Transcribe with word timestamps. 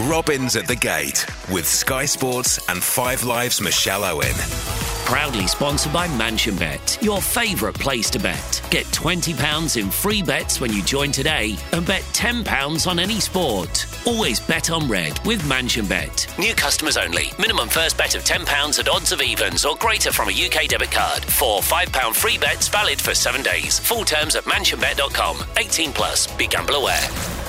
Robins 0.00 0.56
at 0.56 0.66
the 0.66 0.76
Gate 0.76 1.24
with 1.50 1.66
Sky 1.66 2.04
Sports 2.04 2.58
and 2.68 2.82
Five 2.82 3.24
Live's 3.24 3.62
Michelle 3.62 4.04
Owen. 4.04 4.34
Proudly 5.06 5.46
sponsored 5.46 5.92
by 5.92 6.06
Mansion 6.18 6.54
Bet, 6.54 6.98
your 7.00 7.22
favourite 7.22 7.76
place 7.76 8.10
to 8.10 8.18
bet. 8.18 8.60
Get 8.70 8.84
£20 8.86 9.80
in 9.80 9.90
free 9.90 10.22
bets 10.22 10.60
when 10.60 10.70
you 10.70 10.82
join 10.82 11.12
today 11.12 11.56
and 11.72 11.86
bet 11.86 12.02
£10 12.12 12.86
on 12.86 12.98
any 12.98 13.20
sport. 13.20 13.86
Always 14.04 14.38
bet 14.38 14.70
on 14.70 14.86
red 14.86 15.18
with 15.24 15.48
Mansion 15.48 15.86
Bet. 15.86 16.26
New 16.38 16.54
customers 16.54 16.98
only. 16.98 17.32
Minimum 17.38 17.70
first 17.70 17.96
bet 17.96 18.14
of 18.14 18.22
£10 18.22 18.78
at 18.78 18.88
odds 18.88 19.12
of 19.12 19.22
evens 19.22 19.64
or 19.64 19.76
greater 19.76 20.12
from 20.12 20.28
a 20.28 20.32
UK 20.32 20.68
debit 20.68 20.90
card. 20.90 21.24
Four 21.24 21.60
£5 21.62 22.14
free 22.14 22.36
bets 22.36 22.68
valid 22.68 23.00
for 23.00 23.14
seven 23.14 23.42
days. 23.42 23.78
Full 23.78 24.04
terms 24.04 24.36
at 24.36 24.44
mansionbet.com. 24.44 25.38
18 25.56 25.92
plus. 25.92 26.26
Be 26.36 26.48
gamble 26.48 26.74
aware. 26.74 27.45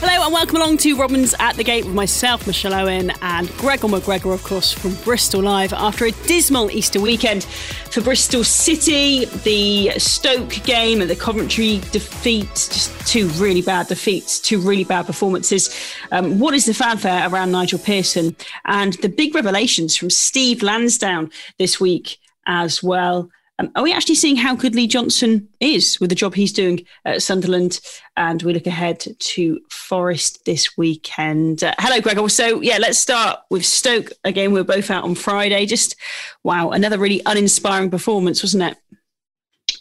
Hello 0.00 0.24
and 0.26 0.32
welcome 0.32 0.58
along 0.58 0.76
to 0.78 0.96
Robins 0.96 1.34
at 1.40 1.56
the 1.56 1.64
Gate 1.64 1.84
with 1.84 1.92
myself, 1.92 2.46
Michelle 2.46 2.72
Owen, 2.72 3.10
and 3.20 3.50
Gregor 3.56 3.88
McGregor, 3.88 4.32
of 4.32 4.44
course, 4.44 4.72
from 4.72 4.94
Bristol 5.02 5.42
Live 5.42 5.72
after 5.72 6.04
a 6.04 6.12
dismal 6.12 6.70
Easter 6.70 7.00
weekend 7.00 7.42
for 7.42 8.00
Bristol 8.00 8.44
City. 8.44 9.24
The 9.24 9.98
Stoke 9.98 10.50
game 10.62 11.00
and 11.00 11.10
the 11.10 11.16
Coventry 11.16 11.80
defeat, 11.90 12.46
just 12.54 13.08
two 13.08 13.26
really 13.30 13.60
bad 13.60 13.88
defeats, 13.88 14.38
two 14.38 14.60
really 14.60 14.84
bad 14.84 15.06
performances. 15.06 15.76
Um, 16.12 16.38
what 16.38 16.54
is 16.54 16.66
the 16.66 16.74
fanfare 16.74 17.28
around 17.28 17.50
Nigel 17.50 17.80
Pearson? 17.80 18.36
And 18.66 18.92
the 19.02 19.08
big 19.08 19.34
revelations 19.34 19.96
from 19.96 20.10
Steve 20.10 20.62
Lansdown 20.62 21.32
this 21.58 21.80
week 21.80 22.18
as 22.46 22.84
well. 22.84 23.30
Um, 23.60 23.72
are 23.74 23.82
we 23.82 23.92
actually 23.92 24.14
seeing 24.14 24.36
how 24.36 24.54
good 24.54 24.76
Lee 24.76 24.86
Johnson 24.86 25.48
is 25.58 25.98
with 25.98 26.10
the 26.10 26.16
job 26.16 26.34
he's 26.34 26.52
doing 26.52 26.84
at 27.04 27.22
Sunderland? 27.22 27.80
And 28.16 28.40
we 28.42 28.52
look 28.52 28.68
ahead 28.68 29.04
to 29.18 29.60
Forest 29.68 30.44
this 30.44 30.76
weekend. 30.76 31.64
Uh, 31.64 31.74
hello, 31.78 32.00
Gregor. 32.00 32.28
So, 32.28 32.60
yeah, 32.60 32.78
let's 32.78 32.98
start 32.98 33.40
with 33.50 33.64
Stoke. 33.64 34.12
Again, 34.22 34.52
we 34.52 34.60
are 34.60 34.64
both 34.64 34.90
out 34.92 35.02
on 35.02 35.16
Friday. 35.16 35.66
Just, 35.66 35.96
wow, 36.44 36.70
another 36.70 36.98
really 36.98 37.20
uninspiring 37.26 37.90
performance, 37.90 38.44
wasn't 38.44 38.62
it? 38.62 39.80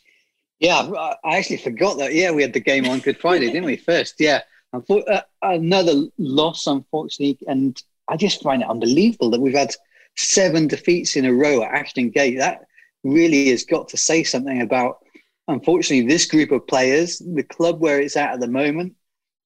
Yeah, 0.59 0.89
I 1.23 1.37
actually 1.37 1.57
forgot 1.57 1.99
that. 1.99 2.15
Yeah, 2.15 2.31
we 2.31 2.41
had 2.41 2.53
the 2.53 2.59
game 2.59 2.87
on 2.87 2.99
Good 2.99 3.19
Friday, 3.19 3.45
didn't 3.47 3.65
we? 3.65 3.77
First, 3.77 4.15
yeah. 4.17 4.41
Uh, 4.73 5.21
another 5.43 6.07
loss, 6.17 6.65
unfortunately. 6.65 7.37
And 7.47 7.79
I 8.07 8.17
just 8.17 8.41
find 8.41 8.63
it 8.63 8.69
unbelievable 8.69 9.29
that 9.29 9.41
we've 9.41 9.53
had 9.53 9.75
seven 10.15 10.67
defeats 10.67 11.15
in 11.15 11.25
a 11.25 11.33
row 11.33 11.61
at 11.61 11.71
Ashton 11.71 12.09
Gate. 12.09 12.39
That 12.39 12.66
really 13.07 13.49
has 13.49 13.63
got 13.63 13.87
to 13.89 13.97
say 13.97 14.23
something 14.23 14.61
about, 14.61 14.97
unfortunately, 15.47 16.07
this 16.07 16.25
group 16.25 16.51
of 16.51 16.67
players, 16.67 17.19
the 17.19 17.43
club 17.43 17.79
where 17.79 18.01
it's 18.01 18.17
at 18.17 18.33
at 18.33 18.39
the 18.39 18.47
moment, 18.47 18.95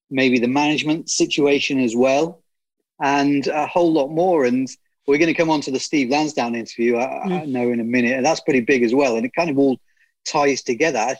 maybe 0.10 0.40
the 0.40 0.48
management 0.48 1.10
situation 1.10 1.80
as 1.80 1.96
well, 1.96 2.44
and 3.02 3.48
a 3.48 3.66
whole 3.66 3.92
lot 3.92 4.10
more. 4.10 4.46
And 4.46 4.68
we're 5.08 5.18
going 5.18 5.34
to 5.34 5.34
come 5.34 5.50
on 5.50 5.62
to 5.62 5.72
the 5.72 5.80
Steve 5.80 6.10
Lansdown 6.10 6.56
interview, 6.56 6.98
I, 6.98 7.06
mm. 7.26 7.42
I 7.42 7.46
know, 7.46 7.72
in 7.72 7.80
a 7.80 7.86
minute, 7.86 8.18
and 8.18 8.26
that's 8.26 8.42
pretty 8.42 8.62
big 8.62 8.84
as 8.84 8.94
well. 8.94 9.16
And 9.16 9.26
it 9.26 9.34
kind 9.34 9.50
of 9.50 9.58
all 9.58 9.78
ties 10.26 10.62
together. 10.62 11.16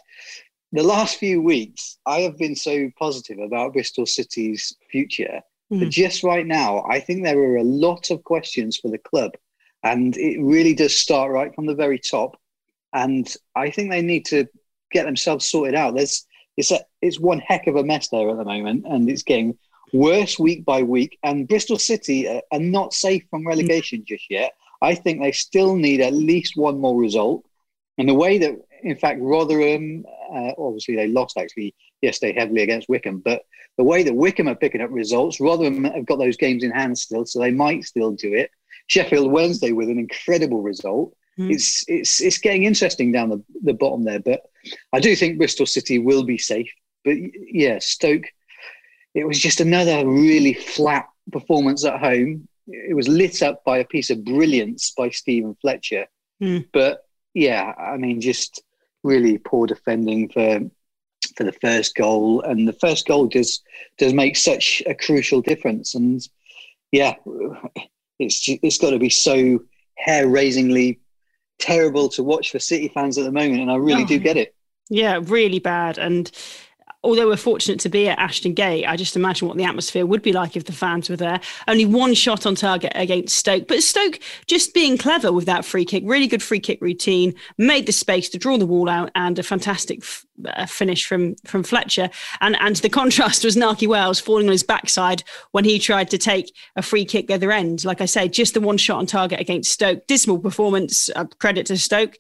The 0.74 0.84
last 0.84 1.18
few 1.18 1.42
weeks, 1.42 1.98
I 2.06 2.20
have 2.22 2.38
been 2.38 2.56
so 2.56 2.90
positive 2.98 3.40
about 3.40 3.74
Bristol 3.74 4.06
City's 4.06 4.76
future. 4.90 5.42
Mm. 5.72 5.80
But 5.80 5.90
just 5.90 6.24
right 6.24 6.46
now, 6.46 6.84
I 6.90 7.00
think 7.00 7.24
there 7.24 7.40
are 7.40 7.58
a 7.58 7.64
lot 7.64 8.12
of 8.12 8.24
questions 8.24 8.78
for 8.78 8.90
the 8.90 8.98
club 8.98 9.32
and 9.84 10.16
it 10.18 10.42
really 10.42 10.74
does 10.74 10.96
start 10.96 11.32
right 11.32 11.54
from 11.54 11.66
the 11.66 11.76
very 11.76 12.00
top. 12.00 12.40
And 12.94 13.34
I 13.56 13.72
think 13.72 13.90
they 13.90 14.02
need 14.02 14.26
to 14.28 14.48
get 14.92 15.06
themselves 15.06 15.50
sorted 15.50 15.76
out. 15.76 15.96
There's 15.96 16.26
it's 16.58 16.72
a, 16.72 16.82
it's 17.02 17.20
one 17.20 17.40
heck 17.40 17.68
of 17.68 17.78
a 17.78 17.84
mess 17.84 18.10
there 18.10 18.30
at 18.30 18.38
the 18.38 18.44
moment, 18.44 18.86
and 18.88 19.10
it's 19.10 19.24
getting 19.24 19.58
worse 19.94 20.38
week 20.38 20.66
by 20.66 20.84
week. 20.84 21.18
And 21.24 21.48
Bristol 21.48 21.80
City 21.80 22.28
are, 22.28 22.42
are 22.52 22.60
not 22.60 22.94
safe 22.94 23.24
from 23.30 23.48
relegation 23.48 24.04
just 24.06 24.26
yet. 24.30 24.54
I 24.82 24.96
think 24.96 25.22
they 25.22 25.32
still 25.32 25.76
need 25.76 26.02
at 26.02 26.14
least 26.14 26.58
one 26.58 26.80
more 26.80 27.00
result. 27.00 27.46
And 27.98 28.10
the 28.10 28.14
way 28.14 28.38
that, 28.40 28.56
in 28.84 28.98
fact, 28.98 29.20
Rotherham, 29.22 30.06
uh, 30.34 30.52
obviously 30.58 30.96
they 30.96 31.08
lost 31.08 31.38
actually 31.38 31.76
yesterday 32.02 32.38
heavily 32.38 32.64
against 32.64 32.90
Wycombe, 32.90 33.22
but 33.24 33.44
the 33.78 33.84
way 33.84 34.04
that 34.04 34.16
Wycombe 34.16 34.50
are 34.50 34.56
picking 34.56 34.82
up 34.82 34.90
results, 34.92 35.40
Rotherham 35.40 35.84
have 35.84 36.06
got 36.06 36.18
those 36.18 36.38
games 36.38 36.64
in 36.64 36.72
hand 36.72 36.98
still, 36.98 37.26
so 37.26 37.40
they 37.40 37.52
might 37.52 37.84
still 37.84 38.12
do 38.12 38.34
it. 38.34 38.50
Sheffield 38.88 39.32
Wednesday 39.32 39.72
with 39.72 39.90
an 39.90 40.00
incredible 40.00 40.62
result. 40.62 41.16
Mm. 41.40 41.52
It's 41.52 41.86
it's 41.88 42.22
it's 42.22 42.38
getting 42.38 42.64
interesting 42.64 43.12
down 43.12 43.30
the, 43.30 43.44
the 43.64 43.74
bottom 43.74 44.04
there, 44.04 44.20
but 44.20 44.42
I 44.94 45.00
do 45.00 45.16
think 45.16 45.38
Bristol 45.38 45.66
City 45.66 46.00
will 46.00 46.24
be 46.24 46.38
safe. 46.38 46.72
But 47.04 47.16
yeah, 47.34 47.80
Stoke, 47.80 48.26
it 49.14 49.26
was 49.26 49.40
just 49.40 49.62
another 49.62 50.08
really 50.08 50.54
flat 50.54 51.08
performance 51.32 51.86
at 51.86 52.00
home. 52.00 52.48
It 52.68 52.96
was 52.96 53.08
lit 53.08 53.42
up 53.42 53.64
by 53.64 53.80
a 53.80 53.86
piece 53.86 54.10
of 54.10 54.24
brilliance 54.24 54.92
by 54.96 55.10
Steven 55.10 55.56
Fletcher. 55.62 56.08
Mm. 56.42 56.68
But 56.72 57.06
yeah, 57.34 57.74
I 57.78 57.98
mean, 57.98 58.22
just 58.22 58.62
really 59.04 59.38
poor 59.38 59.68
defending 59.68 60.30
for 60.30 60.62
for 61.36 61.44
the 61.44 61.54
first 61.54 61.96
goal, 61.96 62.42
and 62.42 62.68
the 62.68 62.74
first 62.74 63.08
goal 63.08 63.28
does 63.28 63.62
does 63.98 64.14
make 64.14 64.36
such 64.36 64.84
a 64.86 64.94
crucial 64.94 65.42
difference. 65.42 65.96
And 65.96 66.22
yeah, 66.92 67.16
it's 68.22 68.48
it's 68.48 68.78
got 68.78 68.92
to 68.92 69.00
be 69.00 69.10
so 69.10 69.60
hair 69.98 70.28
raisingly 70.28 71.00
terrible 71.60 72.10
to 72.10 72.24
watch 72.24 72.52
for 72.52 72.60
City 72.60 72.88
fans 72.88 73.18
at 73.18 73.24
the 73.24 73.32
moment, 73.32 73.62
and 73.62 73.72
I 73.72 73.76
really 73.76 74.04
oh, 74.04 74.08
do 74.08 74.20
get 74.20 74.38
it. 74.38 74.56
Yeah, 74.90 75.20
really 75.24 75.60
bad. 75.60 75.98
And 75.98 76.30
although 77.04 77.28
we're 77.28 77.38
fortunate 77.38 77.80
to 77.82 77.90
be 77.90 78.08
at 78.08 78.20
Ashton 78.20 78.54
Gate, 78.54 78.86
I 78.86 78.96
just 78.96 79.16
imagine 79.16 79.48
what 79.48 79.58
the 79.58 79.64
atmosphere 79.64 80.06
would 80.06 80.22
be 80.22 80.34
like 80.34 80.56
if 80.56 80.66
the 80.66 80.72
fans 80.72 81.10
were 81.10 81.16
there. 81.16 81.40
Only 81.68 81.86
one 81.86 82.14
shot 82.14 82.46
on 82.46 82.56
target 82.56 82.92
against 82.96 83.36
Stoke, 83.36 83.68
but 83.68 83.82
Stoke 83.82 84.20
just 84.46 84.74
being 84.74 84.98
clever 84.98 85.32
with 85.32 85.46
that 85.46 85.66
free 85.66 85.86
kick, 85.86 86.04
really 86.06 86.28
good 86.28 86.44
free 86.44 86.60
kick 86.60 86.80
routine, 86.82 87.34
made 87.58 87.86
the 87.86 87.92
space 87.92 88.30
to 88.30 88.38
draw 88.38 88.58
the 88.58 88.66
wall 88.66 88.90
out, 88.90 89.10
and 89.16 89.40
a 89.40 89.44
fantastic 89.44 90.04
uh, 90.46 90.66
finish 90.66 91.06
from 91.06 91.36
from 91.46 91.64
Fletcher. 91.64 92.10
And 92.40 92.56
and 92.60 92.76
the 92.78 92.90
contrast 92.90 93.44
was 93.44 93.56
Nahki 93.56 93.88
Wells 93.88 94.20
falling 94.20 94.48
on 94.48 94.52
his 94.52 94.64
backside 94.64 95.24
when 95.52 95.64
he 95.64 95.80
tried 95.80 96.10
to 96.12 96.18
take 96.18 96.56
a 96.76 96.82
free 96.82 97.06
kick 97.06 97.28
the 97.28 97.34
other 97.34 97.52
end. 97.52 97.84
Like 97.84 98.02
I 98.02 98.06
say, 98.06 98.28
just 98.28 98.54
the 98.54 98.62
one 98.62 98.78
shot 98.78 99.00
on 99.00 99.06
target 99.06 99.40
against 99.40 99.72
Stoke. 99.72 100.06
Dismal 100.08 100.40
performance. 100.40 101.10
Uh, 101.16 101.26
credit 101.40 101.66
to 101.68 101.78
Stoke. 101.78 102.18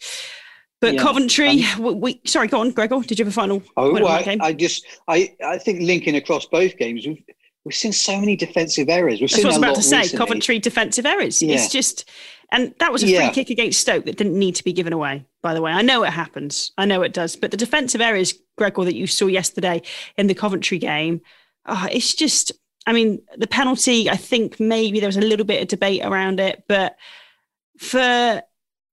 But 0.81 0.95
yeah. 0.95 1.01
Coventry, 1.01 1.63
um, 1.77 2.01
we, 2.01 2.19
sorry, 2.25 2.47
go 2.47 2.59
on, 2.59 2.71
Gregor. 2.71 2.99
Did 3.01 3.19
you 3.19 3.25
have 3.25 3.31
a 3.31 3.35
final? 3.35 3.61
Oh, 3.77 3.95
I, 4.05 4.37
I, 4.41 4.51
just, 4.51 4.83
I, 5.07 5.35
I 5.45 5.59
think 5.59 5.81
linking 5.81 6.15
across 6.15 6.47
both 6.47 6.75
games, 6.77 7.05
we've, 7.05 7.23
we've 7.63 7.75
seen 7.75 7.93
so 7.93 8.19
many 8.19 8.35
defensive 8.35 8.89
errors. 8.89 9.21
We've 9.21 9.29
That's 9.29 9.43
what 9.43 9.53
I 9.53 9.57
was 9.57 9.57
about 9.57 9.75
to 9.75 9.83
say. 9.83 9.99
Recently. 9.99 10.17
Coventry 10.17 10.59
defensive 10.59 11.05
errors. 11.05 11.39
Yeah. 11.41 11.53
It's 11.53 11.71
just, 11.71 12.09
and 12.51 12.73
that 12.79 12.91
was 12.91 13.03
a 13.03 13.05
free 13.05 13.13
yeah. 13.13 13.31
kick 13.31 13.51
against 13.51 13.79
Stoke 13.79 14.05
that 14.05 14.17
didn't 14.17 14.37
need 14.37 14.55
to 14.55 14.63
be 14.63 14.73
given 14.73 14.91
away. 14.91 15.23
By 15.43 15.53
the 15.53 15.61
way, 15.61 15.71
I 15.71 15.83
know 15.83 16.03
it 16.03 16.09
happens. 16.09 16.71
I 16.79 16.85
know 16.85 17.03
it 17.03 17.13
does. 17.13 17.35
But 17.35 17.51
the 17.51 17.57
defensive 17.57 18.01
errors, 18.01 18.33
Gregor, 18.57 18.83
that 18.83 18.95
you 18.95 19.05
saw 19.05 19.27
yesterday 19.27 19.83
in 20.17 20.25
the 20.27 20.35
Coventry 20.35 20.79
game, 20.79 21.21
oh, 21.67 21.87
it's 21.91 22.15
just. 22.15 22.51
I 22.87 22.93
mean, 22.93 23.21
the 23.37 23.45
penalty. 23.45 24.09
I 24.09 24.15
think 24.17 24.59
maybe 24.59 24.99
there 24.99 25.07
was 25.07 25.15
a 25.15 25.21
little 25.21 25.45
bit 25.45 25.61
of 25.61 25.67
debate 25.67 26.03
around 26.03 26.39
it, 26.39 26.63
but 26.67 26.95
for 27.77 28.41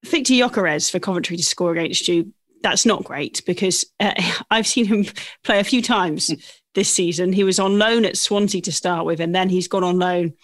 Viktor 0.04 0.34
Gyökeres 0.34 0.90
for 0.90 0.98
Coventry 0.98 1.36
to 1.36 1.42
score 1.42 1.72
against 1.72 2.08
you, 2.08 2.32
that's 2.62 2.86
not 2.86 3.04
great 3.04 3.42
because 3.46 3.84
uh, 4.00 4.14
I've 4.50 4.66
seen 4.66 4.86
him 4.86 5.06
play 5.44 5.60
a 5.60 5.64
few 5.64 5.82
times 5.82 6.34
this 6.74 6.92
season. 6.92 7.32
He 7.32 7.44
was 7.44 7.58
on 7.58 7.78
loan 7.78 8.04
at 8.04 8.16
Swansea 8.16 8.60
to 8.62 8.72
start 8.72 9.04
with, 9.04 9.20
and 9.20 9.34
then 9.34 9.48
he's 9.48 9.68
gone 9.68 9.84
on 9.84 9.98
loan 9.98 10.34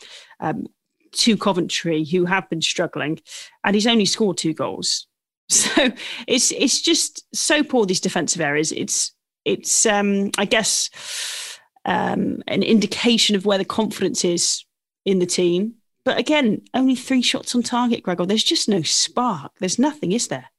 um, 0.41 0.67
to 1.13 1.37
Coventry, 1.37 2.05
who 2.05 2.25
have 2.25 2.49
been 2.49 2.63
struggling, 2.63 3.21
and 3.63 3.75
he's 3.75 3.87
only 3.87 4.07
scored 4.07 4.37
two 4.37 4.55
goals. 4.55 5.07
So 5.51 5.91
it's 6.27 6.53
it's 6.53 6.81
just 6.81 7.23
so 7.35 7.63
poor 7.63 7.85
these 7.85 8.01
defensive 8.01 8.41
areas. 8.41 8.73
It's 8.73 9.15
it's 9.45 9.85
um, 9.85 10.31
I 10.39 10.47
guess 10.47 10.89
um, 11.85 12.43
an 12.47 12.63
indication 12.63 13.37
of 13.37 13.45
where 13.45 13.59
the 13.59 13.65
confidence 13.67 14.25
is 14.25 14.65
in 15.05 15.19
the 15.19 15.27
team. 15.27 15.75
But 16.05 16.19
again, 16.19 16.63
only 16.75 16.95
three 16.95 17.23
shots 17.23 17.55
on 17.55 17.63
target, 17.63 18.03
Gregor. 18.03 18.27
There's 18.27 18.45
just 18.45 18.69
no 18.69 18.83
spark. 18.83 19.53
There's 19.59 19.79
nothing, 19.79 20.13
is 20.13 20.29
there? 20.29 20.51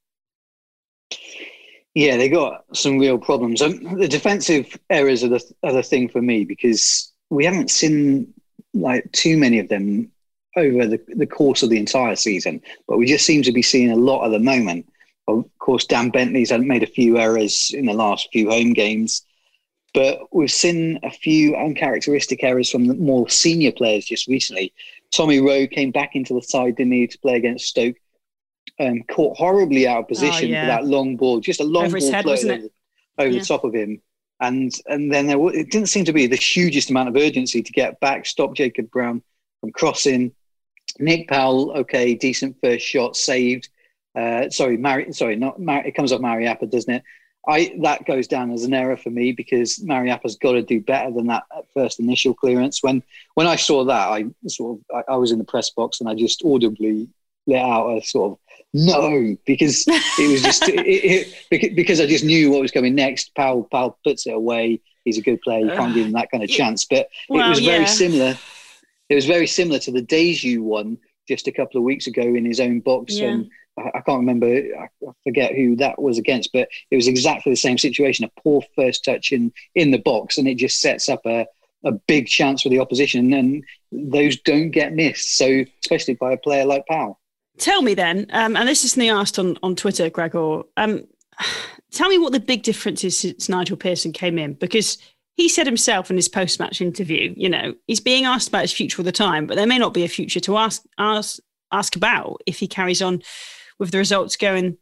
Yeah, 1.94 2.18
they 2.18 2.28
got 2.28 2.66
some 2.74 2.98
real 2.98 3.18
problems. 3.18 3.62
Um, 3.62 3.98
the 3.98 4.08
defensive 4.08 4.78
errors 4.90 5.24
are 5.24 5.30
the 5.30 5.56
are 5.64 5.82
thing 5.82 6.10
for 6.10 6.22
me 6.22 6.44
because 6.44 7.12
we 7.30 7.46
haven't 7.46 7.72
seen 7.72 8.34
like 8.74 9.10
too 9.14 9.38
many 9.38 9.60
of 9.60 9.70
them 9.70 10.12
over 10.58 10.86
the, 10.86 11.02
the 11.16 11.26
course 11.26 11.64
of 11.64 11.70
the 11.70 11.80
entire 11.80 12.16
season, 12.16 12.62
but 12.88 12.98
we 12.98 13.06
just 13.06 13.26
seem 13.26 13.44
to 13.44 13.52
be 13.52 13.62
seeing 13.62 13.92
a 13.92 13.96
lot 13.96 14.26
at 14.26 14.32
the 14.32 14.40
moment. 14.40 14.86
Of 15.28 15.46
course, 15.60 15.86
Dan 15.86 16.10
Bentley's 16.10 16.52
made 16.52 16.84
a 16.84 16.88
few 16.88 17.18
errors 17.18 17.72
in 17.74 17.86
the 17.86 17.94
last 17.94 18.30
few 18.32 18.50
home 18.50 18.74
games, 18.74 19.26
but 19.96 20.20
we've 20.32 20.52
seen 20.52 21.00
a 21.02 21.10
few 21.10 21.56
uncharacteristic 21.56 22.44
errors 22.44 22.70
from 22.70 22.86
the 22.86 22.94
more 22.94 23.28
senior 23.30 23.72
players 23.72 24.06
just 24.06 24.28
recently. 24.28 24.74
Tommy 25.12 25.40
Rowe 25.40 25.66
came 25.66 25.90
back 25.90 26.16
into 26.16 26.36
the 26.36 26.42
side, 26.42 26.76
didn't 26.76 26.94
he, 26.94 27.08
to 27.08 27.18
play 27.20 27.36
against 27.36 27.66
Stoke 27.66 27.96
um, 28.80 29.04
caught 29.04 29.38
horribly 29.38 29.88
out 29.88 30.02
of 30.02 30.08
position 30.08 30.50
oh, 30.50 30.52
yeah. 30.52 30.62
for 30.64 30.68
that 30.68 30.86
long 30.86 31.16
ball, 31.16 31.40
just 31.40 31.62
a 31.62 31.64
long 31.64 31.86
over 31.86 32.00
ball 32.00 32.12
head, 32.12 32.26
over, 32.26 32.44
over 33.18 33.30
yeah. 33.30 33.40
the 33.40 33.46
top 33.46 33.64
of 33.64 33.74
him. 33.74 34.02
and 34.42 34.74
and 34.88 35.12
then 35.12 35.28
there 35.28 35.38
it 35.54 35.72
didn't 35.72 35.90
seem 35.90 36.06
to 36.06 36.14
be 36.14 36.28
the 36.28 36.36
hugest 36.36 36.90
amount 36.90 37.10
of 37.10 37.16
urgency 37.16 37.62
to 37.62 37.72
get 37.72 38.00
back, 38.00 38.26
stop 38.26 38.54
Jacob 38.54 38.90
Brown 38.92 39.22
from 39.62 39.72
crossing. 39.72 40.32
Nick 41.00 41.28
Powell, 41.28 41.72
okay, 41.80 42.16
decent 42.16 42.58
first 42.62 42.86
shot, 42.86 43.16
saved. 43.18 43.70
Uh, 44.16 44.50
sorry, 44.50 44.78
Mari, 44.78 45.12
sorry, 45.14 45.36
not 45.36 45.60
Mar- 45.60 45.86
it 45.86 45.96
comes 45.96 46.12
off 46.12 46.22
Mariappa, 46.22 46.70
doesn't 46.70 46.94
it? 46.94 47.04
I 47.48 47.76
that 47.82 48.06
goes 48.06 48.28
down 48.28 48.52
as 48.52 48.64
an 48.64 48.74
error 48.74 48.98
for 48.98 49.10
me 49.10 49.32
because 49.32 49.80
Mariappa's 49.80 50.38
got 50.38 50.54
to 50.54 50.62
do 50.62 50.82
better 50.82 51.12
than 51.12 51.28
that 51.28 51.44
first 51.74 52.00
initial 52.00 52.34
clearance. 52.34 52.82
When 52.82 53.04
when 53.36 53.48
I 53.48 53.56
saw 53.56 53.84
that, 53.86 54.10
I 54.10 54.26
sort 54.48 54.80
of 54.80 55.06
I, 55.08 55.14
I 55.14 55.16
was 55.18 55.32
in 55.32 55.38
the 55.38 55.44
press 55.44 55.70
box 55.70 56.00
and 56.00 56.10
I 56.10 56.16
just 56.16 56.44
audibly 56.44 57.10
let 57.48 57.62
out 57.62 57.98
a 57.98 58.02
sort 58.04 58.32
of 58.32 58.40
no 58.74 59.38
because 59.46 59.86
it 59.88 60.32
was 60.32 60.42
just 60.42 60.64
it, 60.70 61.34
it, 61.52 61.76
because 61.76 62.02
I 62.02 62.08
just 62.08 62.26
knew 62.26 62.52
what 62.52 62.62
was 62.62 62.72
coming 62.72 62.96
next. 62.96 63.34
Powell 63.36 63.64
Powell 63.72 63.98
puts 64.04 64.26
it 64.28 64.34
away. 64.34 64.82
He's 65.04 65.18
a 65.18 65.22
good 65.22 65.42
player. 65.42 65.60
You 65.60 65.72
can't 65.72 65.94
give 65.94 66.08
him 66.08 66.14
that 66.14 66.32
kind 66.32 66.44
of 66.44 66.50
chance. 66.62 66.86
But 66.86 67.10
well, 67.30 67.46
it 67.46 67.50
was 67.50 67.60
very 67.60 67.80
yeah. 67.80 67.86
similar. 67.86 68.38
It 69.08 69.16
was 69.16 69.26
very 69.26 69.46
similar 69.46 69.80
to 69.80 69.92
the 69.92 70.02
Diédhiou 70.02 70.62
one 70.62 70.98
just 71.28 71.48
a 71.48 71.52
couple 71.52 71.78
of 71.78 71.84
weeks 71.84 72.08
ago 72.08 72.22
in 72.22 72.46
his 72.46 72.60
own 72.60 72.80
box. 72.80 73.16
Yeah. 73.18 73.28
And 73.28 73.50
I, 73.78 73.90
I 73.96 74.02
can't 74.02 74.20
remember. 74.20 74.48
I 74.48 74.88
forget 75.24 75.56
who 75.56 75.76
that 75.78 76.02
was 76.02 76.18
against, 76.18 76.52
but 76.54 76.70
it 76.92 76.96
was 76.96 77.08
exactly 77.08 77.52
the 77.52 77.58
same 77.58 77.78
situation. 77.78 78.26
A 78.26 78.42
poor 78.42 78.62
first 78.76 79.04
touch 79.04 79.32
in 79.32 79.52
in 79.76 79.92
the 79.92 80.00
box, 80.00 80.38
and 80.38 80.48
it 80.48 80.56
just 80.56 80.80
sets 80.80 81.10
up 81.10 81.26
a 81.26 81.46
a 81.84 81.92
big 81.92 82.28
chance 82.28 82.64
for 82.64 82.70
the 82.70 82.80
opposition, 82.80 83.32
and 83.34 83.64
those 83.92 84.40
don't 84.42 84.72
get 84.72 84.94
missed. 84.94 85.38
So, 85.38 85.66
especially 85.84 86.16
by 86.16 86.34
a 86.34 86.38
player 86.38 86.66
like 86.66 86.86
Powell. 86.88 87.20
Tell 87.58 87.82
me 87.82 87.94
then, 87.94 88.26
um, 88.32 88.58
and 88.58 88.68
this 88.68 88.84
is 88.84 88.92
something 88.94 89.10
asked 89.10 89.40
on, 89.40 89.58
on 89.64 89.76
Twitter, 89.76 90.10
Gregor. 90.10 90.64
Um, 90.76 91.06
tell 91.92 92.10
me 92.10 92.18
what 92.18 92.34
the 92.34 92.40
big 92.40 92.64
difference 92.64 93.04
is 93.04 93.18
since 93.18 93.48
Nigel 93.48 93.78
Pearson 93.78 94.12
came 94.12 94.38
in, 94.38 94.54
because 94.54 94.98
he 95.36 95.50
said 95.50 95.68
himself 95.68 96.10
in 96.10 96.16
his 96.16 96.30
post 96.30 96.60
match 96.60 96.82
interview, 96.82 97.34
you 97.36 97.50
know, 97.50 97.74
he's 97.88 98.00
being 98.00 98.26
asked 98.26 98.48
about 98.48 98.62
his 98.62 98.74
future 98.74 99.02
all 99.02 99.06
the 99.06 99.12
time, 99.12 99.46
but 99.46 99.56
there 99.56 99.68
may 99.68 99.78
not 99.78 99.94
be 99.94 100.04
a 100.04 100.10
future 100.10 100.40
to 100.42 100.58
ask 100.58 100.84
ask 100.98 101.40
ask 101.72 101.96
about 101.96 102.42
if 102.46 102.60
he 102.60 102.68
carries 102.68 103.02
on 103.02 103.22
with 103.80 103.92
the 103.92 103.98
results 103.98 104.38
going 104.38 104.78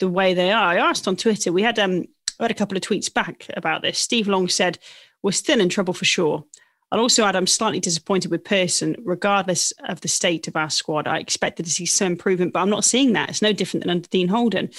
the 0.00 0.08
way 0.08 0.34
they 0.34 0.50
are. 0.50 0.64
I 0.64 0.76
asked 0.76 1.06
on 1.06 1.16
Twitter, 1.16 1.52
we 1.52 1.62
had 1.62 1.78
um 1.78 2.04
I 2.40 2.44
had 2.44 2.50
a 2.50 2.54
couple 2.54 2.76
of 2.76 2.82
tweets 2.82 3.12
back 3.12 3.46
about 3.56 3.82
this. 3.82 3.98
Steve 3.98 4.26
Long 4.26 4.48
said, 4.48 4.78
We're 5.22 5.32
still 5.32 5.60
in 5.60 5.68
trouble 5.68 5.94
for 5.94 6.04
sure. 6.04 6.44
I'll 6.90 7.00
also 7.00 7.24
add 7.24 7.36
I'm 7.36 7.46
slightly 7.46 7.80
disappointed 7.80 8.30
with 8.30 8.44
Pearson, 8.44 8.96
regardless 9.02 9.72
of 9.88 10.02
the 10.02 10.08
state 10.08 10.46
of 10.46 10.56
our 10.56 10.68
squad. 10.68 11.06
I 11.06 11.20
expected 11.20 11.64
to 11.64 11.72
see 11.72 11.86
some 11.86 12.08
improvement, 12.08 12.52
but 12.52 12.60
I'm 12.60 12.68
not 12.68 12.84
seeing 12.84 13.14
that. 13.14 13.30
It's 13.30 13.40
no 13.40 13.52
different 13.52 13.82
than 13.82 13.90
under 13.90 14.08
Dean 14.08 14.28
Holden. 14.28 14.70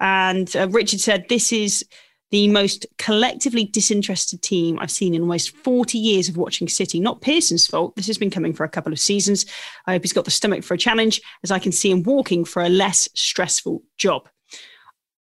And 0.00 0.54
uh, 0.56 0.68
Richard 0.70 1.00
said 1.00 1.26
this 1.28 1.52
is 1.52 1.84
the 2.30 2.48
most 2.48 2.86
collectively 2.98 3.64
disinterested 3.64 4.42
team 4.42 4.78
I've 4.78 4.90
seen 4.90 5.14
in 5.14 5.22
almost 5.22 5.56
40 5.56 5.98
years 5.98 6.28
of 6.28 6.36
watching 6.36 6.68
City. 6.68 7.00
Not 7.00 7.20
Pearson's 7.20 7.66
fault. 7.66 7.96
This 7.96 8.06
has 8.06 8.18
been 8.18 8.30
coming 8.30 8.52
for 8.52 8.64
a 8.64 8.68
couple 8.68 8.92
of 8.92 9.00
seasons. 9.00 9.46
I 9.86 9.92
hope 9.92 10.02
he's 10.02 10.12
got 10.12 10.24
the 10.24 10.30
stomach 10.30 10.62
for 10.62 10.74
a 10.74 10.78
challenge, 10.78 11.20
as 11.42 11.50
I 11.50 11.58
can 11.58 11.72
see 11.72 11.90
him 11.90 12.02
walking 12.02 12.44
for 12.44 12.62
a 12.62 12.68
less 12.68 13.08
stressful 13.14 13.82
job. 13.98 14.28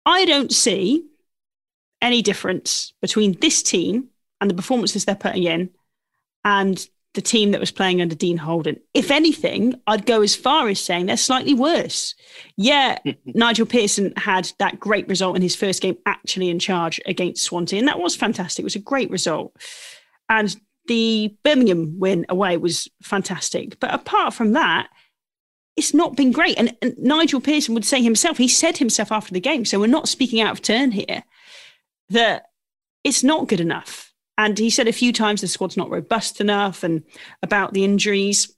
I 0.06 0.24
don't 0.24 0.52
see 0.52 1.06
any 2.00 2.22
difference 2.22 2.92
between 3.00 3.32
this 3.40 3.62
team 3.62 4.08
and 4.40 4.50
the 4.50 4.54
performances 4.54 5.04
they're 5.04 5.14
putting 5.14 5.44
in 5.44 5.70
and 6.44 6.86
the 7.14 7.22
team 7.22 7.52
that 7.52 7.60
was 7.60 7.70
playing 7.70 8.02
under 8.02 8.14
Dean 8.14 8.36
Holden. 8.36 8.78
If 8.92 9.10
anything, 9.10 9.80
I'd 9.86 10.04
go 10.04 10.20
as 10.20 10.34
far 10.34 10.68
as 10.68 10.80
saying 10.80 11.06
they're 11.06 11.16
slightly 11.16 11.54
worse. 11.54 12.14
Yeah, 12.56 12.98
Nigel 13.24 13.66
Pearson 13.66 14.12
had 14.16 14.52
that 14.58 14.80
great 14.80 15.08
result 15.08 15.36
in 15.36 15.42
his 15.42 15.56
first 15.56 15.80
game 15.80 15.96
actually 16.06 16.50
in 16.50 16.58
charge 16.58 17.00
against 17.06 17.44
Swansea, 17.44 17.78
and 17.78 17.88
that 17.88 18.00
was 18.00 18.16
fantastic. 18.16 18.62
It 18.62 18.64
was 18.64 18.76
a 18.76 18.80
great 18.80 19.10
result. 19.10 19.56
And 20.28 20.54
the 20.86 21.34
Birmingham 21.44 21.98
win 21.98 22.26
away 22.28 22.56
was 22.56 22.88
fantastic. 23.02 23.78
But 23.80 23.94
apart 23.94 24.34
from 24.34 24.52
that, 24.52 24.88
it's 25.76 25.94
not 25.94 26.16
been 26.16 26.32
great. 26.32 26.58
And, 26.58 26.76
and 26.82 26.96
Nigel 26.98 27.40
Pearson 27.40 27.74
would 27.74 27.84
say 27.84 28.02
himself, 28.02 28.38
he 28.38 28.48
said 28.48 28.78
himself 28.78 29.10
after 29.10 29.32
the 29.32 29.40
game, 29.40 29.64
so 29.64 29.80
we're 29.80 29.86
not 29.86 30.08
speaking 30.08 30.40
out 30.40 30.52
of 30.52 30.62
turn 30.62 30.92
here, 30.92 31.24
that 32.10 32.46
it's 33.02 33.22
not 33.22 33.48
good 33.48 33.60
enough 33.60 34.13
and 34.36 34.58
he 34.58 34.70
said 34.70 34.88
a 34.88 34.92
few 34.92 35.12
times 35.12 35.40
the 35.40 35.48
squad's 35.48 35.76
not 35.76 35.90
robust 35.90 36.40
enough 36.40 36.82
and 36.82 37.02
about 37.42 37.72
the 37.72 37.84
injuries. 37.84 38.54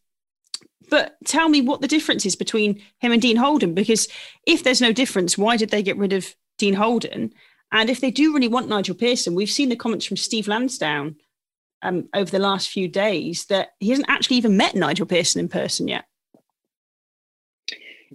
But 0.88 1.16
tell 1.24 1.48
me 1.48 1.60
what 1.60 1.80
the 1.80 1.88
difference 1.88 2.24
is 2.24 2.36
between 2.36 2.80
him 3.00 3.12
and 3.12 3.20
Dean 3.20 3.36
Holden, 3.36 3.74
because 3.74 4.08
if 4.46 4.62
there's 4.62 4.80
no 4.80 4.92
difference, 4.92 5.36
why 5.36 5.56
did 5.56 5.70
they 5.70 5.82
get 5.82 5.96
rid 5.96 6.12
of 6.12 6.34
Dean 6.58 6.74
Holden? 6.74 7.32
And 7.72 7.90
if 7.90 8.00
they 8.00 8.10
do 8.10 8.32
really 8.32 8.48
want 8.48 8.68
Nigel 8.68 8.94
Pearson, 8.94 9.34
we've 9.34 9.50
seen 9.50 9.68
the 9.68 9.76
comments 9.76 10.06
from 10.06 10.16
Steve 10.16 10.46
Lansdown 10.46 11.16
um, 11.82 12.08
over 12.14 12.30
the 12.30 12.38
last 12.38 12.70
few 12.70 12.88
days 12.88 13.46
that 13.46 13.70
he 13.80 13.90
hasn't 13.90 14.08
actually 14.08 14.36
even 14.36 14.56
met 14.56 14.74
Nigel 14.74 15.06
Pearson 15.06 15.40
in 15.40 15.48
person 15.48 15.88
yet. 15.88 16.04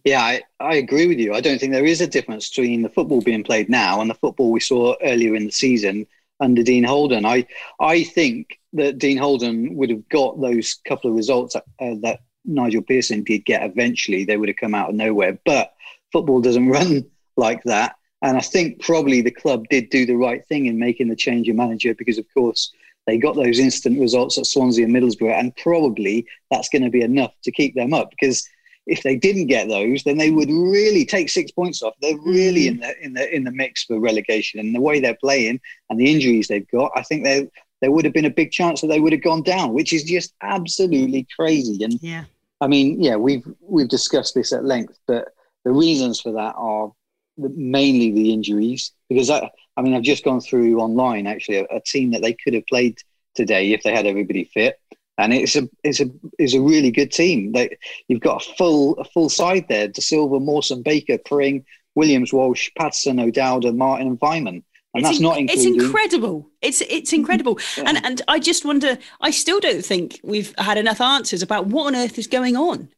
Yeah, 0.06 0.22
I, 0.22 0.42
I 0.60 0.76
agree 0.76 1.08
with 1.08 1.20
you. 1.20 1.34
I 1.34 1.42
don't 1.42 1.60
think 1.60 1.74
there 1.74 1.86
is 1.86 2.02
a 2.02 2.08
difference 2.08 2.50
between 2.50 2.82
the 2.82 2.90
football 2.90 3.22
being 3.22 3.44
played 3.44 3.70
now 3.70 4.00
and 4.02 4.10
the 4.10 4.16
football 4.16 4.52
we 4.52 4.62
saw 4.62 4.96
earlier 5.04 5.36
in 5.36 5.46
the 5.46 5.52
season 5.52 6.08
under 6.42 6.64
Dean 6.64 6.84
Holden. 6.84 7.26
I 7.26 7.46
I 7.80 8.04
think 8.04 8.60
that 8.74 8.98
Dean 8.98 9.18
Holden 9.18 9.76
would 9.76 9.90
have 9.90 10.08
got 10.10 10.42
those 10.42 10.80
couple 10.86 11.10
of 11.10 11.16
results 11.16 11.56
uh, 11.56 11.62
that 12.02 12.22
Nigel 12.46 12.82
Pearson 12.82 13.24
did 13.24 13.46
get 13.46 13.64
eventually. 13.64 14.26
They 14.26 14.38
would 14.38 14.50
have 14.50 14.58
come 14.58 14.76
out 14.76 14.90
of 14.90 14.96
nowhere. 14.96 15.40
But 15.46 15.74
football 16.12 16.42
doesn't 16.42 16.70
run 16.78 17.06
like 17.38 17.64
that. 17.64 17.96
And 18.24 18.38
I 18.38 18.42
think 18.42 18.82
probably 18.82 19.22
the 19.22 19.32
club 19.32 19.68
did 19.70 19.90
do 19.90 20.06
the 20.06 20.16
right 20.16 20.46
thing 20.48 20.68
in 20.68 20.78
making 20.78 21.08
the 21.08 21.16
change 21.16 21.50
of 21.50 21.56
manager 21.56 21.96
because, 21.96 22.18
of 22.18 22.26
course, 22.34 22.72
they 23.08 23.18
got 23.18 23.36
those 23.36 23.58
instant 23.58 24.00
results 24.00 24.38
at 24.38 24.46
Swansea 24.46 24.86
and 24.86 24.94
Middlesbrough. 24.94 25.40
And 25.40 25.56
probably 25.56 26.28
that's 26.52 26.70
going 26.70 26.84
to 26.84 26.90
be 26.90 27.02
enough 27.02 27.34
to 27.44 27.52
keep 27.52 27.74
them 27.74 27.94
up 27.94 28.12
because 28.12 28.48
if 28.88 29.04
they 29.04 29.16
didn't 29.16 29.48
get 29.48 29.68
those, 29.68 30.04
then 30.04 30.18
they 30.18 30.32
would 30.32 30.50
really 30.50 31.06
take 31.06 31.30
six 31.30 31.52
points 31.52 31.82
off. 31.82 31.94
They're 32.02 32.18
really 32.18 32.68
in 32.68 32.78
mm. 32.78 32.82
the 32.82 33.06
in 33.06 33.14
the 33.14 33.36
in 33.36 33.44
the 33.44 33.52
mix 33.52 33.84
for 33.84 34.00
relegation. 34.00 34.60
And 34.60 34.74
the 34.74 34.82
way 34.82 35.00
they're 35.00 35.18
playing 35.22 35.60
and 35.90 36.00
the 36.00 36.12
injuries 36.12 36.48
they've 36.48 36.70
got, 36.70 36.92
I 36.96 37.04
think 37.04 37.24
they 37.24 37.50
there 37.82 37.92
would 37.92 38.06
have 38.06 38.14
been 38.14 38.26
a 38.26 38.32
big 38.32 38.52
chance 38.52 38.82
that 38.82 38.88
they 38.88 39.00
would 39.00 39.14
have 39.14 39.24
gone 39.24 39.44
down, 39.44 39.74
which 39.74 39.94
is 39.94 40.04
just 40.04 40.34
absolutely 40.42 41.28
crazy. 41.36 41.84
And 41.84 42.00
yeah, 42.02 42.26
I 42.60 42.68
mean, 42.68 43.02
yeah, 43.02 43.16
we've 43.16 43.46
we've 43.62 43.90
discussed 43.90 44.34
this 44.34 44.52
at 44.52 44.66
length, 44.66 44.98
but 45.08 45.30
the 45.64 45.72
reasons 45.72 46.20
for 46.20 46.32
that 46.34 46.56
are 46.58 46.92
mainly 47.38 48.12
the 48.12 48.34
injuries. 48.34 48.92
Because 49.10 49.30
I, 49.30 49.50
I 49.78 49.82
mean, 49.82 49.94
I've 49.94 50.02
just 50.02 50.24
gone 50.24 50.42
through 50.42 50.80
online 50.80 51.28
actually 51.28 51.58
a, 51.58 51.66
a 51.66 51.82
team 51.82 52.12
that 52.12 52.22
they 52.22 52.34
could 52.34 52.54
have 52.54 52.66
played 52.68 52.98
today 53.36 53.74
if 53.74 53.84
they 53.84 53.94
had 53.94 54.06
everybody 54.06 54.44
fit 54.44 54.80
and 55.18 55.34
it's 55.34 55.56
a 55.56 55.70
it's 55.84 56.00
a 56.00 56.10
it's 56.40 56.54
a 56.54 56.62
really 56.62 56.92
good 56.92 57.12
team. 57.12 57.52
They, 57.52 57.78
you've 58.08 58.22
got 58.22 58.46
a 58.46 58.54
full 58.56 58.98
a 58.98 59.04
full 59.04 59.30
side 59.30 59.66
there: 59.70 59.88
Dasilva, 59.88 60.42
Mawson, 60.42 60.82
Baker, 60.82 61.18
Pring, 61.18 61.66
Williams, 61.96 62.34
Walsh, 62.34 62.70
Paterson, 62.78 63.20
O'Dowd, 63.20 63.66
and 63.66 63.78
Martin 63.78 64.08
and 64.08 64.20
Weimann. 64.20 64.64
And 64.94 65.04
it's 65.04 65.10
that's 65.10 65.20
not 65.20 65.38
including. 65.38 65.76
It's 65.76 65.84
incredible. 65.84 66.50
It's 66.62 66.82
it's 66.82 67.14
incredible. 67.14 67.60
yeah. 67.78 67.86
And 67.88 68.06
and 68.06 68.22
I 68.28 68.40
just 68.40 68.66
wonder. 68.66 68.98
I 69.22 69.32
still 69.32 69.60
don't 69.60 69.86
think 69.86 70.20
we've 70.24 70.54
had 70.58 70.78
enough 70.78 71.00
answers 71.00 71.42
about 71.42 71.68
what 71.68 71.88
on 71.88 71.96
earth 71.96 72.18
is 72.18 72.28
going 72.28 72.58
on. 72.58 72.90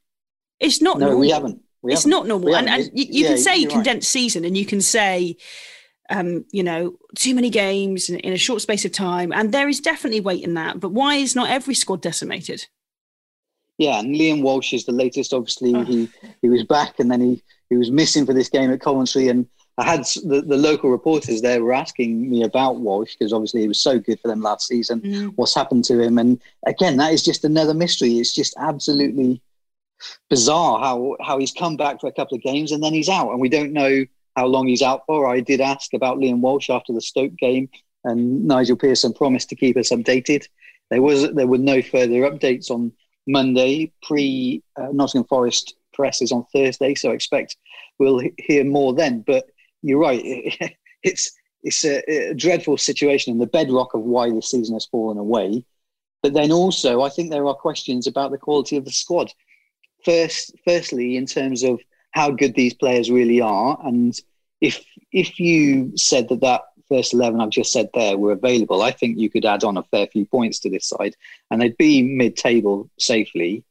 It's 0.60 0.82
not. 0.82 1.00
No, 1.00 1.08
normal. 1.08 1.20
we 1.20 1.30
haven't. 1.30 1.62
We 1.82 1.94
it's 1.94 2.04
haven't. 2.04 2.12
not 2.12 2.28
normal. 2.28 2.56
And, 2.56 2.70
and 2.70 2.84
you, 2.94 3.06
you 3.10 3.24
yeah, 3.24 3.28
can 3.30 3.38
say 3.38 3.66
condensed 3.66 3.88
right. 4.16 4.22
season, 4.22 4.46
and 4.46 4.58
you 4.58 4.66
can 4.66 4.82
say 4.82 5.38
um, 6.10 6.46
you 6.52 6.64
know, 6.64 6.98
too 7.16 7.34
many 7.34 7.50
games 7.50 8.10
in, 8.10 8.20
in, 8.20 8.34
a 8.34 8.38
short 8.38 8.62
space 8.62 8.86
of 8.86 8.92
time. 8.92 9.32
And 9.32 9.52
there 9.52 9.70
is 9.70 9.80
definitely 9.80 10.22
weight 10.22 10.44
in 10.44 10.54
that. 10.56 10.80
But 10.80 10.90
why 10.90 11.16
is 11.16 11.36
not 11.36 11.50
every 11.50 11.76
squad 11.76 12.02
decimated? 12.02 12.68
Yeah, 13.78 14.00
and 14.00 14.16
Liam 14.16 14.44
Walsh 14.44 14.74
is 14.74 14.86
the 14.86 14.92
latest. 14.92 15.34
Obviously, 15.34 15.74
oh. 15.74 15.84
he 15.84 16.10
he 16.42 16.50
was 16.50 16.64
back 16.64 17.00
and 17.00 17.10
then 17.10 17.22
he, 17.22 17.44
he 17.70 17.78
was 17.78 17.90
missing 17.90 18.26
for 18.26 18.34
this 18.34 18.50
game 18.50 18.72
at 18.72 18.82
Coventry. 18.82 19.30
And 19.30 19.48
I 19.78 19.86
had 19.86 20.02
the, 20.24 20.44
the 20.46 20.58
local 20.58 20.92
reporters 20.92 21.42
there 21.42 21.64
were 21.64 21.74
asking 21.74 22.30
me 22.30 22.44
about 22.44 22.82
Walsh 22.82 23.16
because 23.16 23.34
obviously 23.34 23.62
he 23.62 23.68
was 23.68 23.82
so 23.82 23.98
good 23.98 24.20
for 24.20 24.28
them 24.28 24.42
last 24.42 24.68
season. 24.68 25.02
Mm. 25.02 25.34
What's 25.36 25.56
happened 25.56 25.86
to 25.86 26.00
him? 26.00 26.20
And 26.20 26.40
again, 26.68 26.98
that 26.98 27.14
is 27.14 27.24
just 27.24 27.46
another 27.46 27.74
mystery. 27.74 28.20
It's 28.20 28.34
just 28.34 28.54
absolutely 28.58 29.42
bizarre 30.30 30.80
how 30.80 31.16
how 31.22 31.38
he's 31.40 31.54
come 31.54 31.78
back 31.78 32.02
for 32.02 32.08
a 32.08 32.12
couple 32.12 32.36
of 32.36 32.44
games 32.44 32.74
and 32.74 32.84
then 32.84 32.94
he's 32.94 33.10
out, 33.10 33.32
and 33.32 33.40
we 33.40 33.50
don't 33.50 33.74
know 33.74 34.06
how 34.36 34.48
long 34.48 34.68
he's 34.68 34.82
out 34.82 35.04
for. 35.06 35.28
I 35.28 35.40
did 35.40 35.62
ask 35.62 35.94
about 35.94 36.18
Liam 36.18 36.40
Walsh 36.40 36.70
after 36.70 36.94
the 36.94 37.02
Stoke 37.02 37.36
game, 37.36 37.70
and 38.04 38.46
Nigel 38.46 38.76
Pearson 38.76 39.14
promised 39.14 39.50
to 39.50 39.56
keep 39.56 39.78
us 39.78 39.90
updated. 39.90 40.48
There 40.90 41.02
was 41.02 41.32
there 41.34 41.48
were 41.48 41.58
no 41.58 41.82
further 41.82 42.22
updates 42.30 42.70
on 42.70 42.92
Monday. 43.28 43.92
Pre 44.04 44.64
uh, 44.76 44.90
Nottingham 44.92 45.28
Forest 45.28 45.76
press 45.94 46.22
is 46.22 46.32
on 46.32 46.46
Thursday, 46.54 46.96
so 46.96 47.12
I 47.12 47.14
expect 47.14 47.58
we'll 48.00 48.22
hear 48.38 48.64
more 48.64 48.94
then. 48.94 49.24
But 49.26 49.46
you're 49.82 50.00
right; 50.00 50.22
it's 51.04 51.32
it's 51.64 51.86
a, 51.86 52.30
a 52.30 52.34
dreadful 52.34 52.78
situation 52.78 53.32
and 53.32 53.42
the 53.42 53.48
bedrock 53.48 53.94
of 53.94 54.02
why 54.02 54.30
this 54.30 54.52
season 54.52 54.76
has 54.76 54.86
fallen 54.86 55.18
away. 55.18 55.64
But 56.22 56.34
then 56.34 56.52
also, 56.52 57.02
I 57.02 57.10
think 57.10 57.30
there 57.30 57.48
are 57.48 57.54
questions 57.54 58.08
about 58.08 58.32
the 58.32 58.38
quality 58.38 58.78
of 58.78 58.86
the 58.86 58.92
squad. 58.92 59.32
First, 60.06 60.56
firstly, 60.66 61.18
in 61.18 61.26
terms 61.26 61.64
of 61.64 61.80
how 62.14 62.32
good 62.32 62.56
these 62.56 62.74
players 62.74 63.12
really 63.12 63.42
are. 63.42 63.78
And 63.84 64.18
if 64.62 64.84
if 65.12 65.40
you 65.40 65.92
said 65.98 66.30
that 66.30 66.42
that 66.42 66.62
first 66.90 67.14
11 67.14 67.42
I've 67.42 67.50
just 67.50 67.72
said 67.72 67.90
there 67.94 68.18
were 68.18 68.32
available, 68.32 68.82
I 68.82 68.92
think 68.92 69.18
you 69.18 69.30
could 69.30 69.46
add 69.46 69.64
on 69.64 69.78
a 69.78 69.84
fair 69.84 70.08
few 70.08 70.26
points 70.26 70.60
to 70.60 70.70
this 70.70 70.88
side 70.88 71.16
and 71.50 71.62
they'd 71.62 71.78
be 71.78 72.02
mid 72.04 72.38
table 72.38 72.90
safely. 72.98 73.64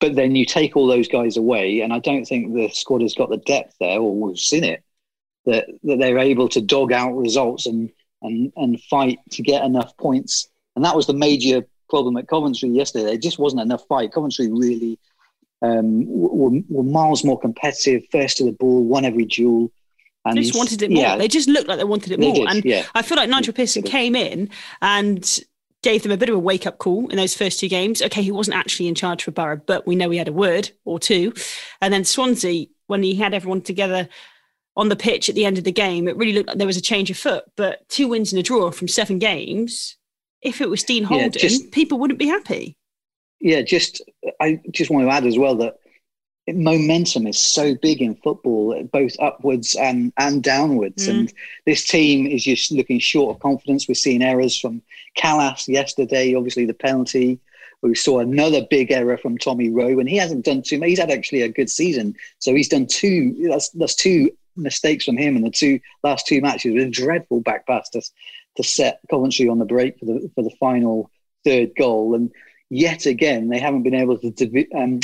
But 0.00 0.14
then 0.16 0.36
you 0.36 0.44
take 0.44 0.76
all 0.76 0.86
those 0.86 1.08
guys 1.08 1.36
away, 1.36 1.80
and 1.80 1.92
I 1.92 1.98
don't 1.98 2.26
think 2.26 2.52
the 2.52 2.68
squad 2.68 3.00
has 3.00 3.14
got 3.14 3.30
the 3.30 3.38
depth 3.38 3.76
there, 3.80 4.00
or 4.00 4.14
we've 4.14 4.38
seen 4.38 4.64
it, 4.64 4.82
that, 5.46 5.66
that 5.84 5.98
they're 5.98 6.18
able 6.18 6.48
to 6.50 6.60
dog 6.60 6.92
out 6.92 7.16
results 7.16 7.64
and, 7.66 7.90
and, 8.20 8.52
and 8.56 8.82
fight 8.82 9.18
to 9.30 9.42
get 9.42 9.64
enough 9.64 9.96
points. 9.96 10.48
And 10.76 10.84
that 10.84 10.96
was 10.96 11.06
the 11.06 11.14
major 11.14 11.64
problem 11.88 12.16
at 12.16 12.28
Coventry 12.28 12.68
yesterday. 12.70 13.04
There 13.04 13.16
just 13.16 13.38
wasn't 13.38 13.62
enough 13.62 13.86
fight. 13.86 14.12
Coventry 14.12 14.50
really 14.50 14.98
um, 15.62 16.04
were, 16.06 16.60
were 16.68 16.82
miles 16.82 17.24
more 17.24 17.38
competitive, 17.38 18.02
first 18.10 18.36
to 18.38 18.44
the 18.44 18.52
ball, 18.52 18.84
won 18.84 19.04
every 19.04 19.24
duel. 19.24 19.70
And, 20.26 20.38
they 20.38 20.42
just 20.42 20.56
wanted 20.56 20.82
it 20.82 20.90
more. 20.90 21.02
Yeah, 21.02 21.16
they 21.16 21.28
just 21.28 21.48
looked 21.48 21.68
like 21.68 21.78
they 21.78 21.84
wanted 21.84 22.12
it 22.12 22.20
more. 22.20 22.34
Did, 22.34 22.48
and 22.48 22.64
yeah. 22.64 22.86
I 22.94 23.02
feel 23.02 23.16
like 23.16 23.28
Nigel 23.28 23.52
Pearson 23.52 23.82
came 23.82 24.16
in 24.16 24.48
and 24.80 25.40
gave 25.82 26.02
them 26.02 26.12
a 26.12 26.16
bit 26.16 26.30
of 26.30 26.34
a 26.34 26.38
wake 26.38 26.66
up 26.66 26.78
call 26.78 27.08
in 27.08 27.16
those 27.16 27.34
first 27.34 27.60
two 27.60 27.68
games. 27.68 28.00
Okay, 28.00 28.22
he 28.22 28.32
wasn't 28.32 28.56
actually 28.56 28.88
in 28.88 28.94
charge 28.94 29.22
for 29.22 29.32
Borough, 29.32 29.60
but 29.66 29.86
we 29.86 29.94
know 29.94 30.08
he 30.08 30.16
had 30.16 30.28
a 30.28 30.32
word 30.32 30.70
or 30.86 30.98
two. 30.98 31.34
And 31.82 31.92
then 31.92 32.04
Swansea, 32.04 32.66
when 32.86 33.02
he 33.02 33.14
had 33.14 33.34
everyone 33.34 33.60
together 33.60 34.08
on 34.76 34.88
the 34.88 34.96
pitch 34.96 35.28
at 35.28 35.34
the 35.34 35.44
end 35.44 35.58
of 35.58 35.64
the 35.64 35.72
game, 35.72 36.08
it 36.08 36.16
really 36.16 36.32
looked 36.32 36.48
like 36.48 36.58
there 36.58 36.66
was 36.66 36.78
a 36.78 36.82
change 36.82 37.10
of 37.10 37.18
foot. 37.18 37.44
But 37.54 37.86
two 37.90 38.08
wins 38.08 38.32
and 38.32 38.40
a 38.40 38.42
draw 38.42 38.70
from 38.70 38.88
seven 38.88 39.18
games, 39.18 39.98
if 40.40 40.62
it 40.62 40.70
was 40.70 40.82
Dean 40.82 41.04
Holden, 41.04 41.32
yeah, 41.34 41.38
just, 41.38 41.70
people 41.70 41.98
wouldn't 41.98 42.18
be 42.18 42.28
happy. 42.28 42.78
Yeah, 43.44 43.60
just 43.60 44.00
I 44.40 44.58
just 44.70 44.90
want 44.90 45.06
to 45.06 45.12
add 45.12 45.26
as 45.26 45.36
well 45.36 45.54
that 45.56 45.76
momentum 46.48 47.26
is 47.26 47.38
so 47.38 47.74
big 47.74 48.00
in 48.00 48.14
football, 48.14 48.82
both 48.90 49.12
upwards 49.20 49.74
and 49.74 50.14
and 50.16 50.42
downwards. 50.42 51.06
Mm. 51.06 51.10
And 51.10 51.32
this 51.66 51.84
team 51.84 52.26
is 52.26 52.42
just 52.42 52.72
looking 52.72 52.98
short 52.98 53.36
of 53.36 53.42
confidence. 53.42 53.86
We're 53.86 53.96
seeing 53.96 54.22
errors 54.22 54.58
from 54.58 54.80
Kalas 55.18 55.68
yesterday, 55.68 56.34
obviously 56.34 56.64
the 56.64 56.72
penalty. 56.72 57.38
We 57.82 57.94
saw 57.94 58.20
another 58.20 58.62
big 58.70 58.90
error 58.90 59.18
from 59.18 59.36
Tommy 59.36 59.68
Rowe, 59.68 59.98
and 59.98 60.08
he 60.08 60.16
hasn't 60.16 60.46
done 60.46 60.62
too 60.62 60.78
much. 60.78 60.88
He's 60.88 60.98
had 60.98 61.10
actually 61.10 61.42
a 61.42 61.50
good 61.50 61.68
season, 61.68 62.14
so 62.38 62.54
he's 62.54 62.68
done 62.68 62.86
two. 62.86 63.46
That's 63.50 63.68
that's 63.68 63.94
two 63.94 64.30
mistakes 64.56 65.04
from 65.04 65.18
him 65.18 65.36
in 65.36 65.42
the 65.42 65.50
two 65.50 65.80
last 66.02 66.26
two 66.26 66.40
matches. 66.40 66.72
With 66.72 66.86
a 66.86 66.90
dreadful 66.90 67.42
back 67.42 67.66
pass 67.66 67.90
to, 67.90 68.00
to 68.56 68.62
set 68.62 69.00
Coventry 69.10 69.48
on 69.48 69.58
the 69.58 69.66
break 69.66 69.98
for 69.98 70.06
the 70.06 70.30
for 70.34 70.42
the 70.42 70.56
final 70.58 71.10
third 71.44 71.72
goal, 71.76 72.14
and 72.14 72.32
yet 72.70 73.06
again 73.06 73.48
they 73.48 73.58
haven't 73.58 73.82
been 73.82 73.94
able 73.94 74.18
to 74.18 74.66
um, 74.76 75.00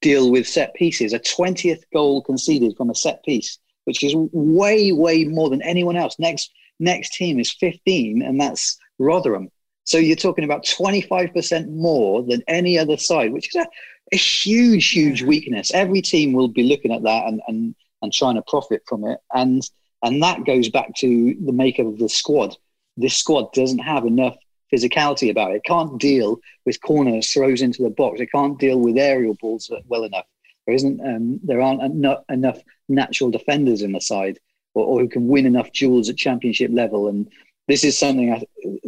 deal 0.00 0.30
with 0.30 0.48
set 0.48 0.74
pieces. 0.74 1.12
A 1.12 1.18
20th 1.18 1.82
goal 1.92 2.22
conceded 2.22 2.76
from 2.76 2.90
a 2.90 2.94
set 2.94 3.24
piece, 3.24 3.58
which 3.84 4.04
is 4.04 4.14
way, 4.14 4.92
way 4.92 5.24
more 5.24 5.50
than 5.50 5.62
anyone 5.62 5.96
else. 5.96 6.16
Next, 6.18 6.52
next 6.78 7.14
team 7.14 7.40
is 7.40 7.52
15, 7.52 8.22
and 8.22 8.40
that's 8.40 8.78
Rotherham. 8.98 9.50
So 9.84 9.98
you're 9.98 10.16
talking 10.16 10.44
about 10.44 10.64
25% 10.64 11.68
more 11.68 12.22
than 12.22 12.42
any 12.48 12.78
other 12.78 12.96
side, 12.96 13.32
which 13.32 13.54
is 13.54 13.64
a, 13.64 13.66
a 14.12 14.16
huge, 14.16 14.90
huge 14.90 15.22
weakness. 15.22 15.72
Every 15.72 16.02
team 16.02 16.32
will 16.32 16.48
be 16.48 16.64
looking 16.64 16.92
at 16.92 17.04
that 17.04 17.26
and, 17.26 17.40
and, 17.46 17.74
and 18.02 18.12
trying 18.12 18.34
to 18.34 18.42
profit 18.42 18.82
from 18.86 19.04
it. 19.04 19.18
And, 19.32 19.62
and 20.02 20.22
that 20.22 20.44
goes 20.44 20.68
back 20.68 20.94
to 20.96 21.36
the 21.44 21.52
makeup 21.52 21.86
of 21.86 21.98
the 21.98 22.08
squad. 22.08 22.56
This 22.96 23.16
squad 23.16 23.52
doesn't 23.52 23.78
have 23.78 24.04
enough 24.04 24.36
physicality 24.72 25.30
about 25.30 25.52
it. 25.52 25.56
it. 25.56 25.64
Can't 25.64 25.98
deal 26.00 26.40
with 26.64 26.80
corners, 26.80 27.30
throws 27.32 27.62
into 27.62 27.82
the 27.82 27.90
box. 27.90 28.20
It 28.20 28.32
can't 28.32 28.58
deal 28.58 28.80
with 28.80 28.98
aerial 28.98 29.34
balls 29.40 29.70
well 29.86 30.04
enough. 30.04 30.26
There 30.66 30.74
isn't. 30.74 31.00
Um, 31.00 31.40
there 31.44 31.60
aren't 31.60 31.82
enough, 31.82 32.24
enough 32.28 32.58
natural 32.88 33.30
defenders 33.30 33.82
in 33.82 33.92
the 33.92 34.00
side, 34.00 34.38
or, 34.74 34.84
or, 34.84 35.00
who 35.00 35.08
can 35.08 35.28
win 35.28 35.46
enough 35.46 35.70
duels 35.72 36.08
at 36.08 36.16
championship 36.16 36.70
level. 36.72 37.08
And 37.08 37.30
this 37.68 37.84
is 37.84 37.98
something 37.98 38.32
I, 38.32 38.42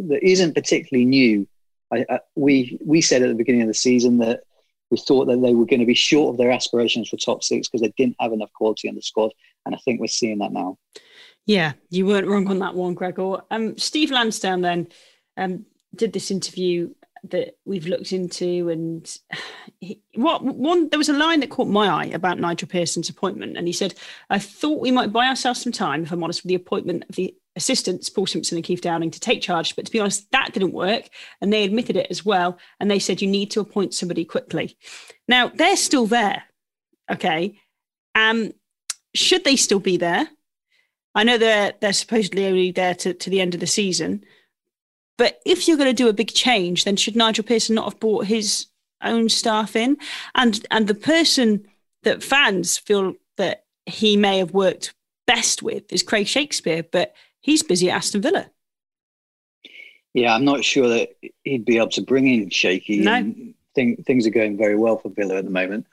that 0.07 0.19
isn't 0.21 0.55
particularly 0.55 1.05
new. 1.05 1.47
I, 1.91 2.05
I, 2.09 2.19
we 2.35 2.77
we 2.85 3.01
said 3.01 3.23
at 3.23 3.29
the 3.29 3.35
beginning 3.35 3.61
of 3.61 3.67
the 3.67 3.73
season 3.73 4.17
that 4.19 4.41
we 4.91 4.97
thought 4.97 5.25
that 5.25 5.41
they 5.41 5.53
were 5.53 5.65
going 5.65 5.79
to 5.79 5.85
be 5.85 5.95
short 5.95 6.33
of 6.33 6.37
their 6.37 6.51
aspirations 6.51 7.09
for 7.09 7.17
top 7.17 7.43
six 7.43 7.67
because 7.67 7.81
they 7.81 7.93
didn't 7.95 8.17
have 8.19 8.33
enough 8.33 8.51
quality 8.53 8.87
in 8.87 8.95
the 8.95 9.01
squad, 9.01 9.31
and 9.65 9.73
I 9.73 9.77
think 9.85 10.01
we're 10.01 10.07
seeing 10.07 10.39
that 10.39 10.51
now. 10.51 10.77
Yeah, 11.45 11.73
you 11.89 12.05
weren't 12.05 12.27
wrong 12.27 12.47
on 12.47 12.59
that 12.59 12.75
one, 12.75 12.93
Gregor. 12.93 13.41
Um, 13.49 13.77
Steve 13.77 14.11
Lansdown 14.11 14.61
then 14.61 14.87
um, 15.39 15.65
did 15.95 16.13
this 16.13 16.31
interview 16.31 16.89
that 17.23 17.57
we've 17.65 17.87
looked 17.87 18.11
into 18.11 18.69
and 18.69 19.17
he, 19.79 20.01
what 20.15 20.43
one 20.43 20.89
there 20.89 20.97
was 20.97 21.09
a 21.09 21.13
line 21.13 21.39
that 21.39 21.49
caught 21.49 21.67
my 21.67 21.87
eye 21.87 22.05
about 22.05 22.39
Nigel 22.39 22.67
Pearson's 22.67 23.09
appointment 23.09 23.57
and 23.57 23.67
he 23.67 23.73
said 23.73 23.93
I 24.29 24.39
thought 24.39 24.81
we 24.81 24.91
might 24.91 25.11
buy 25.11 25.27
ourselves 25.27 25.61
some 25.61 25.71
time 25.71 26.03
if 26.03 26.11
I'm 26.11 26.23
honest 26.23 26.43
with 26.43 26.49
the 26.49 26.55
appointment 26.55 27.05
of 27.09 27.15
the 27.15 27.35
assistants 27.55 28.09
Paul 28.09 28.27
Simpson 28.27 28.57
and 28.57 28.63
Keith 28.63 28.81
Downing 28.81 29.11
to 29.11 29.19
take 29.19 29.41
charge 29.41 29.75
but 29.75 29.85
to 29.85 29.91
be 29.91 29.99
honest 29.99 30.31
that 30.31 30.53
didn't 30.53 30.73
work 30.73 31.09
and 31.41 31.51
they 31.51 31.63
admitted 31.63 31.95
it 31.95 32.07
as 32.09 32.23
well 32.23 32.57
and 32.79 32.89
they 32.89 32.99
said 32.99 33.21
you 33.21 33.27
need 33.27 33.51
to 33.51 33.59
appoint 33.59 33.93
somebody 33.93 34.23
quickly. 34.23 34.77
Now 35.27 35.49
they're 35.49 35.77
still 35.77 36.07
there 36.07 36.43
okay? 37.11 37.59
Um 38.15 38.53
should 39.13 39.43
they 39.43 39.55
still 39.55 39.79
be 39.79 39.97
there? 39.97 40.29
I 41.15 41.23
know 41.23 41.37
they're 41.37 41.73
they're 41.81 41.93
supposedly 41.93 42.45
only 42.45 42.71
there 42.71 42.95
to, 42.95 43.13
to 43.13 43.29
the 43.29 43.41
end 43.41 43.55
of 43.55 43.59
the 43.59 43.67
season 43.67 44.23
but 45.19 45.41
if 45.45 45.67
you're 45.67 45.77
going 45.77 45.89
to 45.89 46.03
do 46.03 46.07
a 46.07 46.13
big 46.13 46.33
change, 46.33 46.85
then 46.85 46.95
should 46.95 47.17
Nigel 47.17 47.43
Pearson 47.43 47.75
not 47.75 47.91
have 47.91 47.99
brought 47.99 48.25
his 48.25 48.67
own 49.03 49.27
staff 49.27 49.75
in? 49.75 49.97
And 50.33 50.65
and 50.71 50.87
the 50.87 50.95
person 50.95 51.67
that 52.03 52.23
fans 52.23 52.77
feel 52.77 53.15
that 53.35 53.65
he 53.85 54.15
may 54.15 54.37
have 54.37 54.51
worked 54.51 54.95
best 55.27 55.61
with 55.61 55.91
is 55.91 56.03
Craig 56.03 56.25
Shakespeare, 56.25 56.83
but 56.83 57.13
he's 57.41 57.63
busy 57.63 57.91
at 57.91 57.97
Aston 57.97 58.21
Villa. 58.21 58.49
Yeah, 60.13 60.33
I'm 60.33 60.45
not 60.45 60.63
sure 60.63 60.87
that 60.87 61.09
he'd 61.43 61.65
be 61.65 61.77
able 61.77 61.89
to 61.89 62.01
bring 62.01 62.25
in 62.25 62.49
Shaky. 62.49 63.01
No. 63.01 63.35
Think, 63.75 64.05
things 64.05 64.25
are 64.25 64.31
going 64.31 64.57
very 64.57 64.77
well 64.77 64.97
for 64.97 65.09
Villa 65.09 65.35
at 65.35 65.43
the 65.43 65.51
moment. 65.51 65.85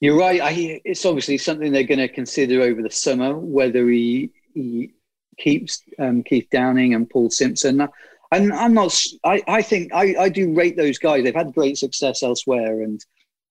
You're 0.00 0.18
right. 0.18 0.40
I, 0.40 0.80
it's 0.84 1.04
obviously 1.04 1.38
something 1.38 1.72
they're 1.72 1.82
going 1.82 1.98
to 1.98 2.08
consider 2.08 2.60
over 2.60 2.82
the 2.82 2.90
summer 2.90 3.36
whether 3.36 3.88
he, 3.88 4.30
he 4.54 4.92
keeps 5.38 5.82
um, 5.98 6.22
Keith 6.22 6.48
Downing 6.52 6.94
and 6.94 7.08
Paul 7.08 7.30
Simpson. 7.30 7.88
I'm, 8.30 8.52
I'm 8.52 8.74
not. 8.74 8.98
I, 9.24 9.42
I 9.48 9.62
think 9.62 9.92
I, 9.94 10.14
I 10.18 10.28
do 10.28 10.52
rate 10.52 10.76
those 10.76 10.98
guys. 10.98 11.24
They've 11.24 11.34
had 11.34 11.54
great 11.54 11.78
success 11.78 12.22
elsewhere, 12.22 12.82
and 12.82 13.04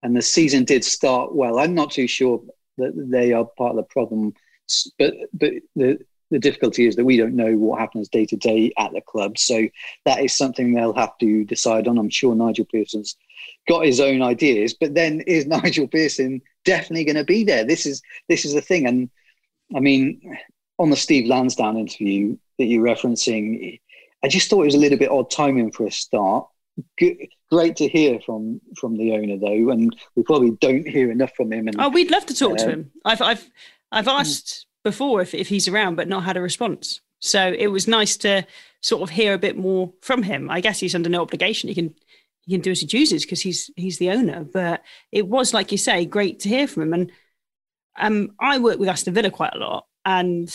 and 0.03 0.15
the 0.15 0.21
season 0.21 0.65
did 0.65 0.83
start 0.83 1.33
well. 1.33 1.59
I'm 1.59 1.73
not 1.73 1.91
too 1.91 2.07
sure 2.07 2.41
that 2.77 2.93
they 2.95 3.33
are 3.33 3.45
part 3.57 3.71
of 3.71 3.77
the 3.77 3.83
problem, 3.83 4.33
but 4.99 5.13
but 5.33 5.53
the 5.75 5.99
the 6.29 6.39
difficulty 6.39 6.85
is 6.85 6.95
that 6.95 7.05
we 7.05 7.17
don't 7.17 7.35
know 7.35 7.55
what 7.55 7.79
happens 7.79 8.09
day 8.09 8.25
to 8.25 8.35
day 8.35 8.71
at 8.77 8.91
the 8.91 9.01
club. 9.01 9.37
So 9.37 9.67
that 10.05 10.19
is 10.23 10.35
something 10.35 10.73
they'll 10.73 10.93
have 10.93 11.17
to 11.19 11.45
decide 11.45 11.87
on. 11.87 11.97
I'm 11.97 12.09
sure 12.09 12.35
Nigel 12.35 12.65
Pearson's 12.65 13.15
got 13.67 13.85
his 13.85 13.99
own 13.99 14.21
ideas, 14.21 14.73
but 14.73 14.93
then 14.93 15.21
is 15.21 15.47
Nigel 15.47 15.87
Pearson 15.87 16.41
definitely 16.65 17.05
going 17.05 17.15
to 17.15 17.23
be 17.23 17.43
there? 17.43 17.63
This 17.63 17.85
is 17.85 18.01
this 18.27 18.45
is 18.45 18.53
the 18.53 18.61
thing, 18.61 18.85
and 18.85 19.09
I 19.75 19.79
mean, 19.79 20.37
on 20.79 20.89
the 20.89 20.95
Steve 20.95 21.27
Lansdown 21.27 21.77
interview 21.77 22.37
that 22.57 22.65
you're 22.65 22.83
referencing, 22.83 23.79
I 24.23 24.27
just 24.27 24.49
thought 24.49 24.61
it 24.61 24.65
was 24.65 24.75
a 24.75 24.79
little 24.79 24.97
bit 24.97 25.11
odd 25.11 25.29
timing 25.29 25.71
for 25.71 25.85
a 25.85 25.91
start. 25.91 26.47
Good, 26.97 27.17
great 27.51 27.75
to 27.77 27.87
hear 27.87 28.19
from 28.25 28.61
from 28.79 28.97
the 28.97 29.13
owner 29.13 29.37
though, 29.37 29.71
and 29.71 29.95
we 30.15 30.23
probably 30.23 30.51
don't 30.51 30.87
hear 30.87 31.11
enough 31.11 31.31
from 31.35 31.51
him. 31.51 31.67
And, 31.67 31.79
oh, 31.79 31.89
we'd 31.89 32.11
love 32.11 32.25
to 32.27 32.35
talk 32.35 32.57
to 32.57 32.69
him. 32.69 32.91
I've 33.03 33.21
I've 33.21 33.49
I've 33.91 34.07
asked 34.07 34.67
before 34.83 35.21
if, 35.21 35.33
if 35.33 35.47
he's 35.47 35.67
around, 35.67 35.95
but 35.95 36.07
not 36.07 36.23
had 36.23 36.37
a 36.37 36.41
response. 36.41 37.01
So 37.19 37.53
it 37.57 37.67
was 37.67 37.87
nice 37.87 38.15
to 38.17 38.45
sort 38.81 39.01
of 39.01 39.09
hear 39.09 39.33
a 39.33 39.39
bit 39.39 39.57
more 39.57 39.91
from 40.01 40.23
him. 40.23 40.49
I 40.49 40.61
guess 40.61 40.79
he's 40.79 40.95
under 40.95 41.09
no 41.09 41.21
obligation. 41.21 41.69
He 41.69 41.75
can 41.75 41.95
he 42.45 42.53
can 42.53 42.61
do 42.61 42.71
as 42.71 42.81
he 42.81 42.87
chooses 42.87 43.23
because 43.23 43.41
he's 43.41 43.71
he's 43.75 43.97
the 43.97 44.11
owner. 44.11 44.43
But 44.43 44.83
it 45.11 45.27
was 45.27 45.53
like 45.53 45.71
you 45.71 45.77
say, 45.77 46.05
great 46.05 46.39
to 46.41 46.49
hear 46.49 46.67
from 46.67 46.83
him. 46.83 46.93
And 46.93 47.11
um, 47.97 48.35
I 48.39 48.59
work 48.59 48.77
with 48.77 48.89
Aston 48.89 49.13
Villa 49.13 49.31
quite 49.31 49.55
a 49.55 49.59
lot, 49.59 49.87
and 50.05 50.47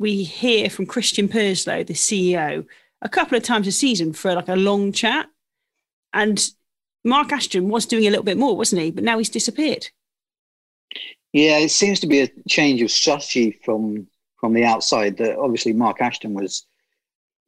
we 0.00 0.22
hear 0.22 0.70
from 0.70 0.86
Christian 0.86 1.28
Purslow, 1.28 1.84
the 1.84 1.92
CEO, 1.92 2.66
a 3.02 3.08
couple 3.08 3.36
of 3.36 3.44
times 3.44 3.66
a 3.66 3.72
season 3.72 4.14
for 4.14 4.34
like 4.34 4.48
a 4.48 4.56
long 4.56 4.92
chat. 4.92 5.26
And 6.14 6.42
Mark 7.04 7.32
Ashton 7.32 7.68
was 7.68 7.84
doing 7.84 8.06
a 8.06 8.10
little 8.10 8.24
bit 8.24 8.38
more, 8.38 8.56
wasn't 8.56 8.80
he? 8.80 8.90
But 8.90 9.04
now 9.04 9.18
he's 9.18 9.28
disappeared. 9.28 9.88
Yeah, 11.34 11.58
it 11.58 11.70
seems 11.70 12.00
to 12.00 12.06
be 12.06 12.20
a 12.20 12.30
change 12.48 12.80
of 12.80 12.90
strategy 12.90 13.60
from 13.62 14.08
from 14.40 14.54
the 14.54 14.64
outside. 14.64 15.18
That 15.18 15.38
obviously 15.38 15.74
Mark 15.74 16.00
Ashton 16.00 16.32
was 16.32 16.64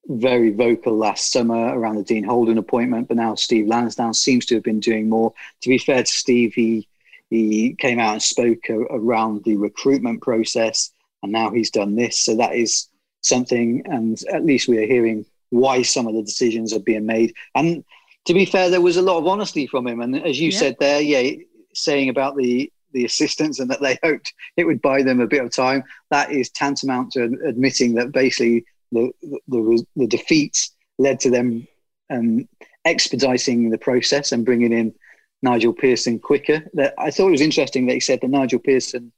very 0.07 0.51
vocal 0.51 0.95
last 0.95 1.33
summer 1.33 1.79
around 1.79 1.97
the 1.97 2.05
Dean 2.05 2.23
Holden 2.23 2.59
appointment, 2.59 3.09
but 3.09 3.17
now 3.17 3.35
Steve 3.35 3.67
Lansdown 3.67 4.13
seems 4.13 4.45
to 4.47 4.57
have 4.57 4.63
been 4.63 4.81
doing 4.81 5.09
more. 5.09 5.33
To 5.63 5.69
be 5.71 5.79
fair 5.79 6.03
to 6.03 6.13
Steve, 6.13 6.53
he 6.53 6.87
he 7.31 7.75
came 7.79 7.99
out 7.99 8.13
and 8.13 8.23
spoke 8.23 8.69
around 8.69 9.43
the 9.45 9.57
recruitment 9.57 10.21
process 10.21 10.92
and 11.23 11.33
now 11.33 11.51
he's 11.51 11.71
done 11.71 11.95
this. 11.95 12.21
So 12.21 12.37
that 12.37 12.55
is 12.55 12.89
something, 13.21 13.83
and 13.87 14.19
at 14.33 14.45
least 14.45 14.69
we 14.69 14.79
are 14.79 14.87
hearing 14.87 15.25
why 15.51 15.83
some 15.83 16.07
of 16.07 16.15
the 16.15 16.23
decisions 16.23 16.73
are 16.73 16.81
being 16.81 17.07
made. 17.07 17.35
And 17.55 17.85
to 18.25 18.35
be 18.35 18.47
fair, 18.47 18.71
there 18.71 18.81
was 18.81 18.97
a 18.97 19.03
lot 19.03 19.19
of 19.19 19.27
honesty 19.27 19.67
from 19.67 19.87
him. 19.87 20.01
And 20.01 20.17
as 20.17 20.41
you 20.41 20.51
yeah. 20.51 20.59
said 20.59 20.77
there, 20.81 21.01
yeah, 21.01 21.37
saying 21.75 22.09
about 22.09 22.37
the 22.37 22.73
the 22.93 23.05
assistants 23.07 23.59
and 23.59 23.71
that 23.71 23.81
they 23.81 23.99
hoped 24.03 24.35
it 24.57 24.65
would 24.65 24.83
buy 24.83 25.03
them 25.03 25.21
a 25.21 25.27
bit 25.27 25.43
of 25.43 25.55
time. 25.55 25.83
That 26.11 26.31
is 26.33 26.51
tantamount 26.51 27.13
to 27.13 27.25
admitting 27.47 27.95
that 27.95 28.13
basically 28.13 28.65
the 28.91 29.11
the, 29.23 29.85
the 29.97 30.07
defeats 30.07 30.75
led 30.99 31.21
to 31.21 31.31
them 31.31 31.67
um, 32.11 32.49
expediting 32.85 33.71
the 33.71 33.79
process 33.79 34.33
and 34.33 34.45
bringing 34.45 34.73
in 34.73 34.95
Nigel 35.43 35.73
Pearson 35.73 36.19
quicker. 36.19 36.69
That 36.75 36.95
I 36.99 37.11
thought 37.11 37.29
it 37.29 37.33
was 37.33 37.41
interesting 37.41 37.87
that 37.87 37.95
he 37.95 38.01
said 38.01 38.21
that 38.21 38.31
Nigel 38.31 38.59
Pearson 38.59 39.13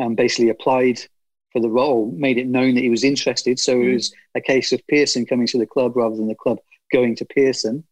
um, 0.00 0.14
basically 0.14 0.50
applied 0.50 1.00
for 1.54 1.60
the 1.60 1.70
role, 1.70 2.12
made 2.16 2.36
it 2.36 2.48
known 2.48 2.74
that 2.74 2.82
he 2.82 2.90
was 2.90 3.04
interested. 3.04 3.58
So 3.58 3.76
mm. 3.76 3.84
it 3.84 3.94
was 3.94 4.12
a 4.34 4.40
case 4.40 4.72
of 4.72 4.86
Pearson 4.88 5.24
coming 5.24 5.46
to 5.46 5.58
the 5.58 5.66
club 5.66 5.96
rather 5.96 6.16
than 6.16 6.26
the 6.26 6.34
club 6.34 6.58
going 6.92 7.14
to 7.16 7.24
Pearson. 7.24 7.84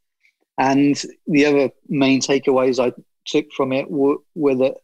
And 0.58 1.00
the 1.28 1.46
other 1.46 1.70
main 1.88 2.20
takeaways 2.20 2.84
I 2.84 2.92
took 3.24 3.50
from 3.52 3.72
it 3.72 3.88
were, 3.88 4.16
were 4.34 4.56
that 4.56 4.74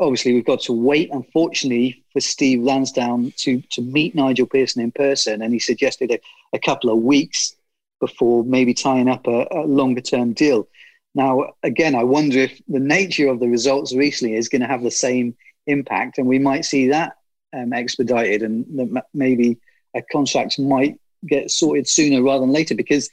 obviously 0.00 0.34
we've 0.34 0.44
got 0.44 0.60
to 0.62 0.72
wait, 0.72 1.10
unfortunately, 1.12 2.04
for 2.12 2.20
Steve 2.20 2.60
Lansdown 2.60 3.32
to 3.36 3.62
to 3.70 3.82
meet 3.82 4.14
Nigel 4.14 4.46
Pearson 4.46 4.82
in 4.82 4.90
person, 4.90 5.42
and 5.42 5.52
he 5.52 5.60
suggested 5.60 6.10
a, 6.10 6.18
a 6.52 6.58
couple 6.58 6.90
of 6.90 6.98
weeks 6.98 7.54
before 8.00 8.44
maybe 8.44 8.74
tying 8.74 9.08
up 9.08 9.26
a, 9.26 9.46
a 9.52 9.62
longer 9.64 10.00
term 10.00 10.32
deal. 10.32 10.68
Now, 11.14 11.54
again, 11.62 11.94
I 11.94 12.04
wonder 12.04 12.40
if 12.40 12.60
the 12.68 12.80
nature 12.80 13.28
of 13.28 13.40
the 13.40 13.48
results 13.48 13.94
recently 13.94 14.34
is 14.34 14.50
going 14.50 14.60
to 14.60 14.68
have 14.68 14.82
the 14.82 14.90
same 14.90 15.36
impact, 15.66 16.18
and 16.18 16.26
we 16.26 16.38
might 16.38 16.64
see 16.64 16.88
that 16.88 17.16
um, 17.56 17.72
expedited, 17.72 18.42
and 18.42 19.00
maybe 19.14 19.58
a 19.94 20.02
contract 20.12 20.58
might 20.58 21.00
get 21.26 21.50
sorted 21.50 21.88
sooner 21.88 22.22
rather 22.22 22.40
than 22.40 22.52
later 22.52 22.74
because 22.74 23.10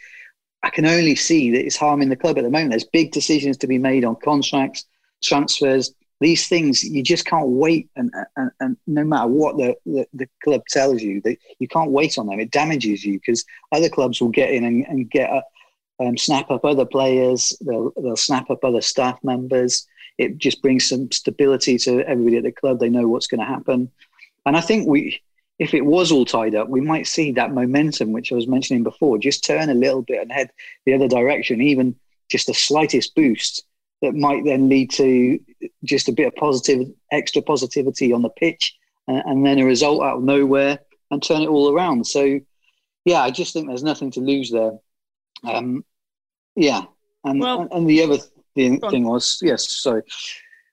I 0.63 0.69
can 0.69 0.85
only 0.85 1.15
see 1.15 1.51
that 1.51 1.65
it's 1.65 1.77
harming 1.77 2.09
the 2.09 2.15
club 2.15 2.37
at 2.37 2.43
the 2.43 2.49
moment. 2.49 2.71
There's 2.71 2.85
big 2.85 3.11
decisions 3.11 3.57
to 3.57 3.67
be 3.67 3.77
made 3.77 4.05
on 4.05 4.15
contracts, 4.15 4.85
transfers, 5.21 5.93
these 6.19 6.47
things. 6.47 6.83
You 6.83 7.03
just 7.03 7.25
can't 7.25 7.49
wait, 7.49 7.89
and, 7.95 8.11
and, 8.37 8.51
and 8.59 8.77
no 8.87 9.03
matter 9.03 9.27
what 9.27 9.57
the, 9.57 9.75
the, 9.85 10.07
the, 10.13 10.27
club 10.43 10.61
tells 10.69 11.01
you, 11.01 11.21
that 11.21 11.37
you 11.59 11.67
can't 11.67 11.91
wait 11.91 12.17
on 12.17 12.27
them. 12.27 12.39
It 12.39 12.51
damages 12.51 13.03
you 13.03 13.19
because 13.19 13.43
other 13.71 13.89
clubs 13.89 14.21
will 14.21 14.29
get 14.29 14.51
in 14.51 14.63
and, 14.63 14.85
and 14.87 15.09
get 15.09 15.29
a, 15.29 15.43
um, 15.99 16.17
snap 16.17 16.49
up 16.49 16.65
other 16.65 16.85
players. 16.85 17.55
They'll 17.61 17.91
they'll 18.01 18.15
snap 18.15 18.49
up 18.49 18.63
other 18.63 18.81
staff 18.81 19.19
members. 19.23 19.85
It 20.17 20.37
just 20.37 20.61
brings 20.61 20.87
some 20.87 21.11
stability 21.11 21.77
to 21.79 22.01
everybody 22.07 22.37
at 22.37 22.43
the 22.43 22.51
club. 22.51 22.79
They 22.79 22.89
know 22.89 23.07
what's 23.07 23.27
going 23.27 23.41
to 23.41 23.45
happen, 23.45 23.91
and 24.45 24.57
I 24.57 24.61
think 24.61 24.87
we 24.87 25.21
if 25.59 25.73
it 25.73 25.85
was 25.85 26.11
all 26.11 26.25
tied 26.25 26.55
up, 26.55 26.67
we 26.67 26.81
might 26.81 27.07
see 27.07 27.31
that 27.31 27.53
momentum, 27.53 28.11
which 28.11 28.31
I 28.31 28.35
was 28.35 28.47
mentioning 28.47 28.83
before, 28.83 29.17
just 29.17 29.43
turn 29.43 29.69
a 29.69 29.75
little 29.75 30.01
bit 30.01 30.21
and 30.21 30.31
head 30.31 30.49
the 30.85 30.93
other 30.93 31.07
direction, 31.07 31.61
even 31.61 31.95
just 32.29 32.47
the 32.47 32.53
slightest 32.53 33.15
boost 33.15 33.63
that 34.01 34.15
might 34.15 34.43
then 34.43 34.67
lead 34.67 34.91
to 34.91 35.39
just 35.83 36.09
a 36.09 36.11
bit 36.11 36.27
of 36.27 36.35
positive, 36.35 36.87
extra 37.11 37.41
positivity 37.41 38.11
on 38.11 38.21
the 38.21 38.29
pitch, 38.29 38.75
and, 39.07 39.23
and 39.25 39.45
then 39.45 39.59
a 39.59 39.65
result 39.65 40.01
out 40.01 40.17
of 40.17 40.23
nowhere 40.23 40.79
and 41.11 41.21
turn 41.21 41.41
it 41.41 41.49
all 41.49 41.73
around. 41.73 42.05
So, 42.05 42.39
yeah, 43.05 43.21
I 43.21 43.29
just 43.29 43.53
think 43.53 43.67
there's 43.67 43.83
nothing 43.83 44.11
to 44.11 44.19
lose 44.19 44.51
there. 44.51 44.73
Um, 45.43 45.85
yeah, 46.55 46.83
and 47.23 47.39
well, 47.39 47.67
and 47.71 47.87
the 47.87 48.01
other 48.03 48.17
thing, 48.55 48.79
thing 48.79 49.05
was 49.05 49.39
yes, 49.41 49.69
sorry, 49.69 50.03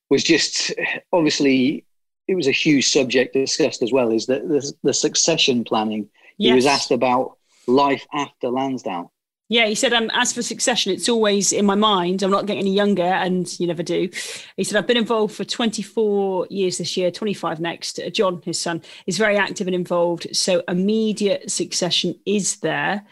was 0.09 0.23
just 0.23 0.73
obviously 1.13 1.85
it 2.31 2.37
was 2.37 2.47
a 2.47 2.53
huge 2.53 2.89
subject 2.89 3.35
discussed 3.35 3.83
as 3.83 3.93
well 3.93 4.13
is 4.13 4.27
that 4.27 4.49
the, 4.49 4.73
the 4.85 4.95
succession 4.95 5.65
planning. 5.65 6.09
Yes. 6.39 6.51
He 6.51 6.55
was 6.55 6.67
asked 6.67 6.93
about 6.93 7.39
life 7.67 8.07
after 8.15 8.51
Lansdown. 8.51 9.09
Yeah, 9.49 9.67
he 9.67 9.75
said, 9.75 9.93
um, 9.93 10.13
as 10.15 10.33
for 10.33 10.43
succession, 10.43 10.93
it's 10.93 11.09
always 11.09 11.53
in 11.53 11.67
my 11.67 11.75
mind. 11.75 12.23
I'm 12.23 12.31
not 12.31 12.47
getting 12.47 12.61
any 12.61 12.73
younger, 12.73 13.03
and 13.03 13.59
you 13.59 13.67
never 13.67 13.83
do. 13.83 14.09
He 14.57 14.63
said, 14.63 14.79
I've 14.79 14.87
been 14.87 14.97
involved 14.97 15.35
for 15.35 15.45
24 15.45 16.47
years 16.51 16.79
this 16.79 16.97
year, 16.97 17.11
25 17.11 17.59
next. 17.59 17.99
Uh, 17.99 18.11
John, 18.11 18.41
his 18.45 18.61
son, 18.61 18.81
is 19.09 19.19
very 19.19 19.37
active 19.37 19.67
and 19.67 19.75
involved. 19.75 20.29
So 20.37 20.63
immediate 20.69 21.51
succession 21.51 22.15
is 22.25 22.61
there. 22.61 23.05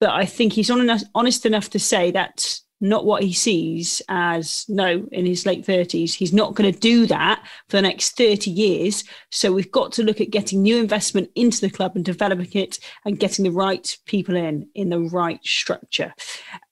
But 0.00 0.10
I 0.10 0.24
think 0.24 0.54
he's 0.54 0.70
honest 0.70 1.44
enough 1.44 1.68
to 1.68 1.78
say 1.78 2.10
that 2.12 2.60
not 2.80 3.06
what 3.06 3.22
he 3.22 3.32
sees 3.32 4.02
as 4.08 4.66
no 4.68 5.06
in 5.12 5.24
his 5.24 5.46
late 5.46 5.64
30s 5.64 6.12
he's 6.12 6.32
not 6.32 6.54
going 6.54 6.70
to 6.70 6.78
do 6.78 7.06
that 7.06 7.46
for 7.68 7.76
the 7.76 7.82
next 7.82 8.16
30 8.16 8.50
years. 8.50 9.04
So 9.30 9.52
we've 9.52 9.70
got 9.70 9.92
to 9.92 10.02
look 10.02 10.20
at 10.20 10.30
getting 10.30 10.62
new 10.62 10.78
investment 10.78 11.30
into 11.34 11.60
the 11.60 11.70
club 11.70 11.92
and 11.94 12.04
developing 12.04 12.50
it 12.52 12.78
and 13.04 13.18
getting 13.18 13.44
the 13.44 13.50
right 13.50 13.96
people 14.06 14.36
in 14.36 14.68
in 14.74 14.90
the 14.90 15.00
right 15.00 15.42
structure. 15.44 16.12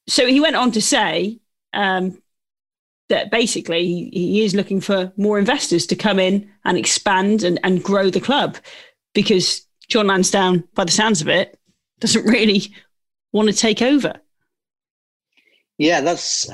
So 0.08 0.26
he 0.26 0.40
went 0.40 0.56
on 0.56 0.72
to 0.72 0.82
say 0.82 1.38
um, 1.72 2.20
that 3.08 3.30
basically 3.30 4.10
he, 4.12 4.42
is 4.42 4.54
looking 4.54 4.80
for 4.80 5.12
more 5.16 5.38
investors 5.38 5.86
to 5.86 5.96
come 5.96 6.18
in 6.18 6.50
and 6.64 6.78
expand 6.78 7.42
and, 7.42 7.60
and 7.62 7.84
grow 7.84 8.08
the 8.08 8.20
club 8.20 8.56
because 9.14 9.66
john 9.88 10.06
lansdown 10.06 10.64
by 10.74 10.84
the 10.84 10.92
sounds 10.92 11.20
of 11.20 11.28
it 11.28 11.58
doesn't 12.00 12.24
really 12.24 12.74
want 13.32 13.48
to 13.48 13.54
take 13.54 13.82
over 13.82 14.14
yeah, 15.82 16.00
that's 16.00 16.48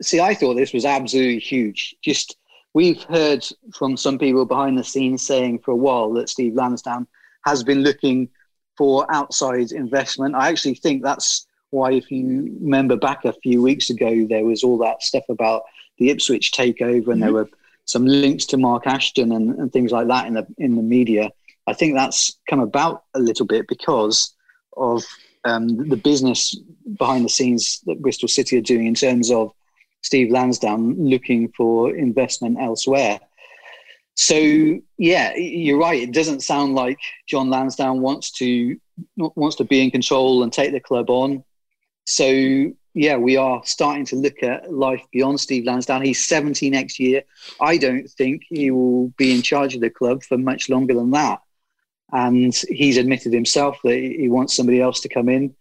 see. 0.00 0.18
I 0.18 0.34
thought 0.34 0.54
this 0.54 0.72
was 0.72 0.86
absolutely 0.86 1.40
huge. 1.40 1.94
Just 2.02 2.36
we've 2.72 3.02
heard 3.02 3.46
from 3.74 3.98
some 3.98 4.18
people 4.18 4.46
behind 4.46 4.78
the 4.78 4.84
scenes 4.84 5.26
saying 5.26 5.58
for 5.58 5.72
a 5.72 5.76
while 5.76 6.10
that 6.14 6.30
Steve 6.30 6.54
Lansdown 6.54 7.06
has 7.44 7.62
been 7.62 7.82
looking 7.82 8.30
for 8.78 9.06
outside 9.14 9.72
investment. 9.72 10.34
I 10.34 10.48
actually 10.48 10.76
think 10.76 11.02
that's 11.02 11.46
why, 11.68 11.92
if 11.92 12.10
you 12.10 12.56
remember 12.62 12.96
back 12.96 13.26
a 13.26 13.34
few 13.34 13.60
weeks 13.60 13.90
ago, 13.90 14.26
there 14.26 14.46
was 14.46 14.64
all 14.64 14.78
that 14.78 15.02
stuff 15.02 15.24
about 15.28 15.64
the 15.98 16.08
Ipswich 16.08 16.52
takeover, 16.52 16.80
and 16.86 17.04
mm-hmm. 17.04 17.20
there 17.20 17.32
were 17.34 17.50
some 17.84 18.06
links 18.06 18.46
to 18.46 18.56
Mark 18.56 18.86
Ashton 18.86 19.32
and, 19.32 19.54
and 19.58 19.70
things 19.70 19.92
like 19.92 20.08
that 20.08 20.26
in 20.28 20.32
the 20.32 20.46
in 20.56 20.76
the 20.76 20.82
media. 20.82 21.30
I 21.66 21.74
think 21.74 21.94
that's 21.94 22.38
come 22.48 22.60
about 22.60 23.04
a 23.12 23.18
little 23.18 23.44
bit 23.44 23.66
because 23.68 24.34
of 24.78 25.04
um, 25.46 25.88
the 25.88 25.96
business 25.96 26.58
behind 26.98 27.24
the 27.24 27.28
scenes 27.28 27.80
that 27.86 28.02
Bristol 28.02 28.28
City 28.28 28.58
are 28.58 28.62
doing 28.62 28.86
in 28.86 28.94
terms 28.94 29.30
of 29.30 29.52
Steve 30.02 30.30
Lansdown 30.30 30.96
looking 30.98 31.48
for 31.56 31.94
investment 31.94 32.58
elsewhere. 32.60 33.20
So 34.14 34.36
yeah, 34.98 35.34
you're 35.36 35.78
right. 35.78 36.02
It 36.02 36.12
doesn't 36.12 36.42
sound 36.42 36.74
like 36.74 36.98
John 37.28 37.50
Lansdown 37.50 38.00
wants 38.00 38.30
to 38.32 38.78
wants 39.16 39.56
to 39.56 39.64
be 39.64 39.82
in 39.82 39.90
control 39.90 40.42
and 40.42 40.52
take 40.52 40.72
the 40.72 40.80
club 40.80 41.10
on. 41.10 41.44
So 42.06 42.72
yeah, 42.94 43.16
we 43.16 43.36
are 43.36 43.60
starting 43.64 44.06
to 44.06 44.16
look 44.16 44.42
at 44.42 44.72
life 44.72 45.02
beyond 45.12 45.38
Steve 45.38 45.64
Lansdown. 45.66 46.02
He's 46.02 46.24
70 46.26 46.70
next 46.70 46.98
year. 46.98 47.22
I 47.60 47.76
don't 47.76 48.08
think 48.08 48.42
he 48.48 48.70
will 48.70 49.08
be 49.18 49.34
in 49.34 49.42
charge 49.42 49.74
of 49.74 49.82
the 49.82 49.90
club 49.90 50.22
for 50.22 50.38
much 50.38 50.70
longer 50.70 50.94
than 50.94 51.10
that 51.10 51.40
and 52.12 52.54
he's 52.68 52.96
admitted 52.96 53.32
himself 53.32 53.78
that 53.82 53.96
he 53.96 54.28
wants 54.28 54.54
somebody 54.54 54.80
else 54.80 55.00
to 55.00 55.08
come 55.08 55.28
in. 55.28 55.54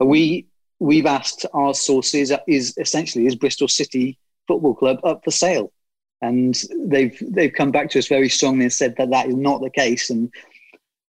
We 0.00 0.46
we've 0.78 1.06
asked 1.06 1.46
our 1.54 1.74
sources 1.74 2.32
is 2.48 2.76
essentially 2.76 3.26
is 3.26 3.36
Bristol 3.36 3.68
City 3.68 4.18
Football 4.48 4.74
Club 4.74 4.98
up 5.04 5.22
for 5.24 5.30
sale, 5.30 5.72
and 6.20 6.60
they've 6.86 7.16
they've 7.20 7.52
come 7.52 7.70
back 7.70 7.90
to 7.90 7.98
us 7.98 8.08
very 8.08 8.28
strongly 8.28 8.64
and 8.64 8.72
said 8.72 8.96
that 8.96 9.10
that 9.10 9.28
is 9.28 9.36
not 9.36 9.60
the 9.60 9.70
case. 9.70 10.10
And 10.10 10.32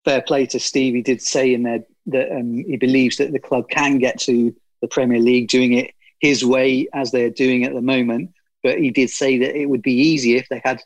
fair 0.06 0.22
play 0.22 0.46
to 0.48 0.60
Steve, 0.60 0.94
he 0.94 1.02
did 1.02 1.22
say 1.22 1.54
in 1.54 1.64
there 1.64 1.84
that 2.08 2.32
um, 2.32 2.54
he 2.54 2.78
believes 2.78 3.18
that 3.18 3.34
the 3.34 3.40
club 3.40 3.70
can 3.70 4.00
get 4.00 4.20
to 4.22 4.56
the 4.82 4.88
Premier 4.88 5.20
League 5.20 5.50
doing 5.50 5.74
it 5.74 5.94
his 6.20 6.46
way 6.46 6.88
as 6.94 7.12
they're 7.12 7.30
doing 7.30 7.66
at 7.66 7.74
the 7.74 7.82
moment. 7.82 8.32
But 8.64 8.80
he 8.80 8.90
did 8.90 9.10
say 9.10 9.38
that 9.40 9.60
it 9.60 9.66
would 9.66 9.82
be 9.82 9.94
easier 9.94 10.38
if 10.38 10.48
they 10.50 10.62
had 10.64 10.82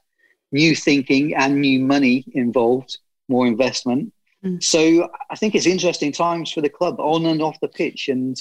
new 0.51 0.75
thinking 0.75 1.35
and 1.35 1.61
new 1.61 1.79
money 1.79 2.25
involved 2.33 2.97
more 3.31 3.47
investment. 3.47 4.13
Mm. 4.45 4.61
So 4.61 5.09
I 5.29 5.35
think 5.35 5.55
it's 5.55 5.65
interesting 5.65 6.11
times 6.11 6.51
for 6.51 6.61
the 6.61 6.69
club 6.69 6.99
on 6.99 7.25
and 7.25 7.41
off 7.41 7.59
the 7.59 7.67
pitch, 7.67 8.09
and 8.09 8.35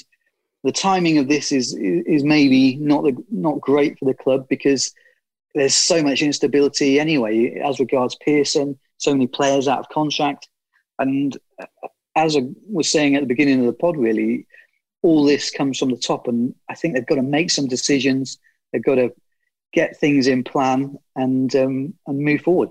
the 0.63 0.71
timing 0.71 1.17
of 1.17 1.27
this 1.27 1.51
is 1.51 1.75
is 1.75 2.23
maybe 2.23 2.75
not 2.75 3.03
the, 3.03 3.15
not 3.31 3.61
great 3.61 3.97
for 3.97 4.05
the 4.05 4.13
club 4.13 4.47
because 4.49 4.93
there's 5.55 5.75
so 5.75 6.01
much 6.01 6.21
instability 6.21 6.99
anyway 6.99 7.59
as 7.63 7.79
regards 7.79 8.15
Pearson. 8.23 8.77
So 8.97 9.11
many 9.13 9.27
players 9.27 9.67
out 9.67 9.79
of 9.79 9.89
contract, 9.89 10.47
and 10.99 11.35
as 12.15 12.37
I 12.37 12.41
was 12.67 12.91
saying 12.91 13.15
at 13.15 13.21
the 13.21 13.27
beginning 13.33 13.59
of 13.61 13.65
the 13.65 13.73
pod, 13.73 13.97
really, 13.97 14.45
all 15.01 15.25
this 15.25 15.49
comes 15.49 15.79
from 15.79 15.89
the 15.89 15.97
top, 15.97 16.27
and 16.27 16.53
I 16.69 16.75
think 16.75 16.93
they've 16.93 17.05
got 17.05 17.15
to 17.15 17.23
make 17.23 17.49
some 17.49 17.67
decisions. 17.67 18.37
They've 18.71 18.83
got 18.83 18.95
to 18.95 19.13
get 19.73 19.97
things 19.97 20.27
in 20.27 20.43
plan 20.43 20.97
and 21.15 21.55
um, 21.55 21.93
and 22.07 22.19
move 22.19 22.41
forward. 22.41 22.69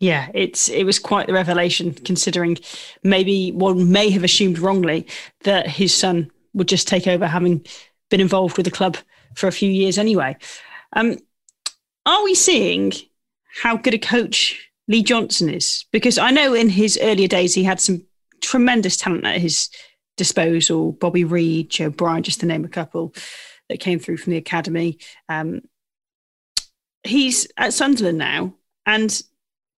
Yeah, 0.00 0.30
it's 0.34 0.68
it 0.68 0.84
was 0.84 0.98
quite 0.98 1.26
the 1.26 1.32
revelation 1.32 1.94
considering 1.94 2.58
maybe 3.02 3.52
one 3.52 3.92
may 3.92 4.10
have 4.10 4.24
assumed 4.24 4.58
wrongly 4.58 5.06
that 5.44 5.68
his 5.68 5.94
son 5.94 6.30
would 6.54 6.68
just 6.68 6.88
take 6.88 7.06
over 7.06 7.26
having 7.26 7.64
been 8.10 8.20
involved 8.20 8.56
with 8.56 8.64
the 8.64 8.72
club 8.72 8.96
for 9.34 9.46
a 9.46 9.52
few 9.52 9.70
years 9.70 9.98
anyway. 9.98 10.36
Um, 10.94 11.18
are 12.04 12.24
we 12.24 12.34
seeing 12.34 12.92
how 13.62 13.76
good 13.76 13.94
a 13.94 13.98
coach 13.98 14.70
Lee 14.88 15.02
Johnson 15.02 15.48
is? 15.48 15.84
Because 15.92 16.18
I 16.18 16.30
know 16.30 16.52
in 16.52 16.68
his 16.68 16.98
earlier 17.00 17.28
days 17.28 17.54
he 17.54 17.64
had 17.64 17.80
some 17.80 18.04
tremendous 18.40 18.96
talent 18.96 19.24
at 19.24 19.40
his 19.40 19.70
disposal. 20.16 20.92
Bobby 20.92 21.24
Reid, 21.24 21.70
Joe 21.70 21.90
Bryan, 21.90 22.22
just 22.22 22.40
to 22.40 22.46
name 22.46 22.64
a 22.64 22.68
couple 22.68 23.14
that 23.68 23.80
came 23.80 23.98
through 23.98 24.18
from 24.18 24.32
the 24.32 24.36
academy. 24.36 24.98
Um, 25.28 25.62
he's 27.04 27.46
at 27.56 27.72
Sunderland 27.72 28.18
now, 28.18 28.54
and 28.84 29.22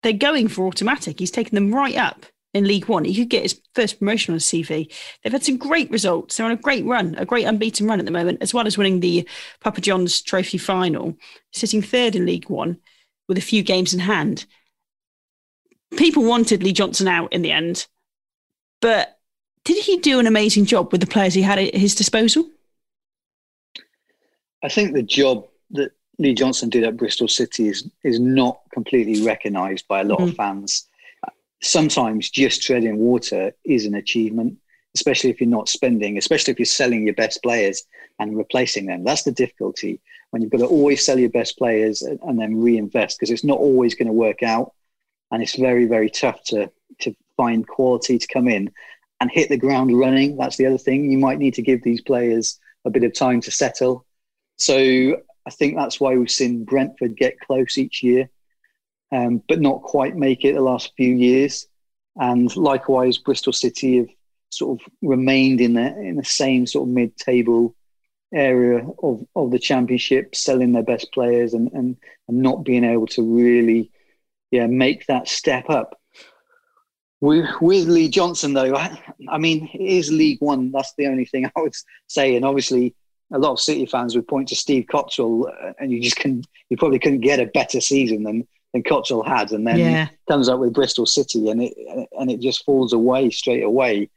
they're 0.03 0.13
going 0.13 0.47
for 0.47 0.67
automatic. 0.67 1.19
He's 1.19 1.31
taken 1.31 1.55
them 1.55 1.73
right 1.73 1.95
up 1.95 2.25
in 2.53 2.67
League 2.67 2.87
One. 2.87 3.05
He 3.05 3.15
could 3.15 3.29
get 3.29 3.43
his 3.43 3.59
first 3.73 3.99
promotion 3.99 4.33
on 4.33 4.35
his 4.35 4.45
CV. 4.45 4.91
They've 5.23 5.33
had 5.33 5.43
some 5.43 5.57
great 5.57 5.89
results. 5.89 6.37
They're 6.37 6.45
on 6.45 6.51
a 6.51 6.57
great 6.57 6.85
run, 6.85 7.15
a 7.15 7.25
great 7.25 7.45
unbeaten 7.45 7.87
run 7.87 7.99
at 7.99 8.05
the 8.05 8.11
moment, 8.11 8.39
as 8.41 8.53
well 8.53 8.67
as 8.67 8.77
winning 8.77 8.99
the 8.99 9.27
Papa 9.61 9.81
John's 9.81 10.21
Trophy 10.21 10.57
final, 10.57 11.17
sitting 11.51 11.81
third 11.81 12.15
in 12.15 12.25
League 12.25 12.49
One 12.49 12.77
with 13.27 13.37
a 13.37 13.41
few 13.41 13.63
games 13.63 13.93
in 13.93 13.99
hand. 14.01 14.45
People 15.97 16.23
wanted 16.23 16.63
Lee 16.63 16.73
Johnson 16.73 17.07
out 17.07 17.31
in 17.33 17.41
the 17.41 17.51
end, 17.51 17.87
but 18.81 19.19
did 19.63 19.83
he 19.83 19.97
do 19.97 20.19
an 20.19 20.27
amazing 20.27 20.65
job 20.65 20.91
with 20.91 21.01
the 21.01 21.07
players 21.07 21.33
he 21.33 21.41
had 21.41 21.59
at 21.59 21.75
his 21.75 21.95
disposal? 21.95 22.49
I 24.61 24.69
think 24.69 24.93
the 24.93 25.03
job 25.03 25.47
that 25.71 25.91
Lee 26.19 26.33
Johnson 26.33 26.69
did 26.69 26.83
at 26.83 26.97
Bristol 26.97 27.27
City 27.27 27.69
is 27.69 27.89
is 28.03 28.19
not 28.19 28.61
completely 28.71 29.25
recognised 29.25 29.87
by 29.87 30.01
a 30.01 30.03
lot 30.03 30.19
mm. 30.19 30.29
of 30.29 30.35
fans. 30.35 30.87
Sometimes 31.61 32.29
just 32.29 32.61
treading 32.61 32.97
water 32.97 33.53
is 33.63 33.85
an 33.85 33.95
achievement, 33.95 34.57
especially 34.95 35.29
if 35.29 35.39
you're 35.39 35.49
not 35.49 35.69
spending, 35.69 36.17
especially 36.17 36.51
if 36.51 36.59
you're 36.59 36.65
selling 36.65 37.03
your 37.03 37.15
best 37.15 37.41
players 37.41 37.83
and 38.19 38.37
replacing 38.37 38.85
them. 38.85 39.03
That's 39.03 39.23
the 39.23 39.31
difficulty 39.31 40.01
when 40.31 40.41
you've 40.41 40.51
got 40.51 40.59
to 40.59 40.65
always 40.65 41.05
sell 41.05 41.17
your 41.17 41.29
best 41.29 41.57
players 41.57 42.01
and, 42.01 42.19
and 42.23 42.39
then 42.39 42.59
reinvest 42.59 43.17
because 43.17 43.31
it's 43.31 43.43
not 43.43 43.59
always 43.59 43.95
going 43.95 44.07
to 44.07 44.13
work 44.13 44.43
out, 44.43 44.73
and 45.31 45.41
it's 45.41 45.55
very 45.55 45.85
very 45.85 46.09
tough 46.09 46.43
to 46.45 46.71
to 46.99 47.15
find 47.37 47.67
quality 47.67 48.19
to 48.19 48.27
come 48.27 48.47
in 48.47 48.71
and 49.19 49.31
hit 49.31 49.49
the 49.49 49.57
ground 49.57 49.97
running. 49.97 50.37
That's 50.37 50.57
the 50.57 50.65
other 50.65 50.77
thing. 50.77 51.09
You 51.09 51.17
might 51.17 51.39
need 51.39 51.53
to 51.55 51.61
give 51.61 51.81
these 51.81 52.01
players 52.01 52.59
a 52.85 52.89
bit 52.89 53.03
of 53.03 53.13
time 53.13 53.41
to 53.41 53.51
settle. 53.51 54.05
So 54.57 55.21
I 55.45 55.49
think 55.49 55.75
that's 55.75 55.99
why 55.99 56.15
we've 56.15 56.29
seen 56.29 56.63
Brentford 56.63 57.17
get 57.17 57.39
close 57.39 57.77
each 57.77 58.03
year, 58.03 58.29
um, 59.11 59.41
but 59.47 59.59
not 59.59 59.83
quite 59.83 60.15
make 60.15 60.45
it 60.45 60.53
the 60.53 60.61
last 60.61 60.93
few 60.95 61.13
years. 61.13 61.67
And 62.15 62.55
likewise, 62.55 63.17
Bristol 63.17 63.53
City 63.53 63.97
have 63.97 64.09
sort 64.49 64.79
of 64.79 64.87
remained 65.01 65.61
in 65.61 65.73
the 65.73 65.97
in 65.97 66.15
the 66.15 66.23
same 66.23 66.67
sort 66.67 66.87
of 66.87 66.93
mid-table 66.93 67.75
area 68.33 68.85
of, 69.01 69.25
of 69.35 69.51
the 69.51 69.59
championship, 69.59 70.35
selling 70.35 70.71
their 70.71 70.83
best 70.83 71.11
players 71.11 71.53
and, 71.53 71.71
and 71.73 71.97
and 72.27 72.37
not 72.37 72.63
being 72.63 72.83
able 72.83 73.07
to 73.07 73.23
really, 73.23 73.91
yeah, 74.51 74.67
make 74.67 75.05
that 75.07 75.27
step 75.27 75.69
up. 75.69 75.99
With, 77.21 77.45
with 77.61 77.87
Lee 77.87 78.09
Johnson, 78.09 78.53
though, 78.53 78.75
I, 78.75 78.99
I 79.29 79.37
mean, 79.37 79.69
it 79.73 79.81
is 79.81 80.11
League 80.11 80.41
One. 80.41 80.71
That's 80.71 80.93
the 80.97 81.07
only 81.07 81.25
thing 81.25 81.45
I 81.55 81.61
would 81.61 81.73
say. 82.07 82.35
And 82.35 82.45
obviously, 82.45 82.95
a 83.31 83.39
lot 83.39 83.51
of 83.51 83.59
City 83.59 83.85
fans 83.85 84.15
would 84.15 84.27
point 84.27 84.49
to 84.49 84.55
Steve 84.55 84.85
Cotterill, 84.91 85.47
uh, 85.47 85.73
and 85.79 85.91
you 85.91 86.01
just 86.01 86.17
can 86.17 86.43
you 86.69 86.77
probably 86.77 86.99
couldn't 86.99 87.21
get 87.21 87.39
a 87.39 87.47
better 87.47 87.81
season 87.81 88.23
than 88.23 88.47
than 88.73 88.83
Cotterill 88.83 89.25
had, 89.25 89.51
and 89.51 89.65
then 89.65 89.79
yeah. 89.79 90.07
comes 90.27 90.49
up 90.49 90.59
with 90.59 90.73
Bristol 90.73 91.05
City, 91.05 91.49
and 91.49 91.63
it 91.63 91.73
and 92.19 92.31
it 92.31 92.39
just 92.39 92.65
falls 92.65 92.93
away 92.93 93.29
straight 93.29 93.63
away. 93.63 94.09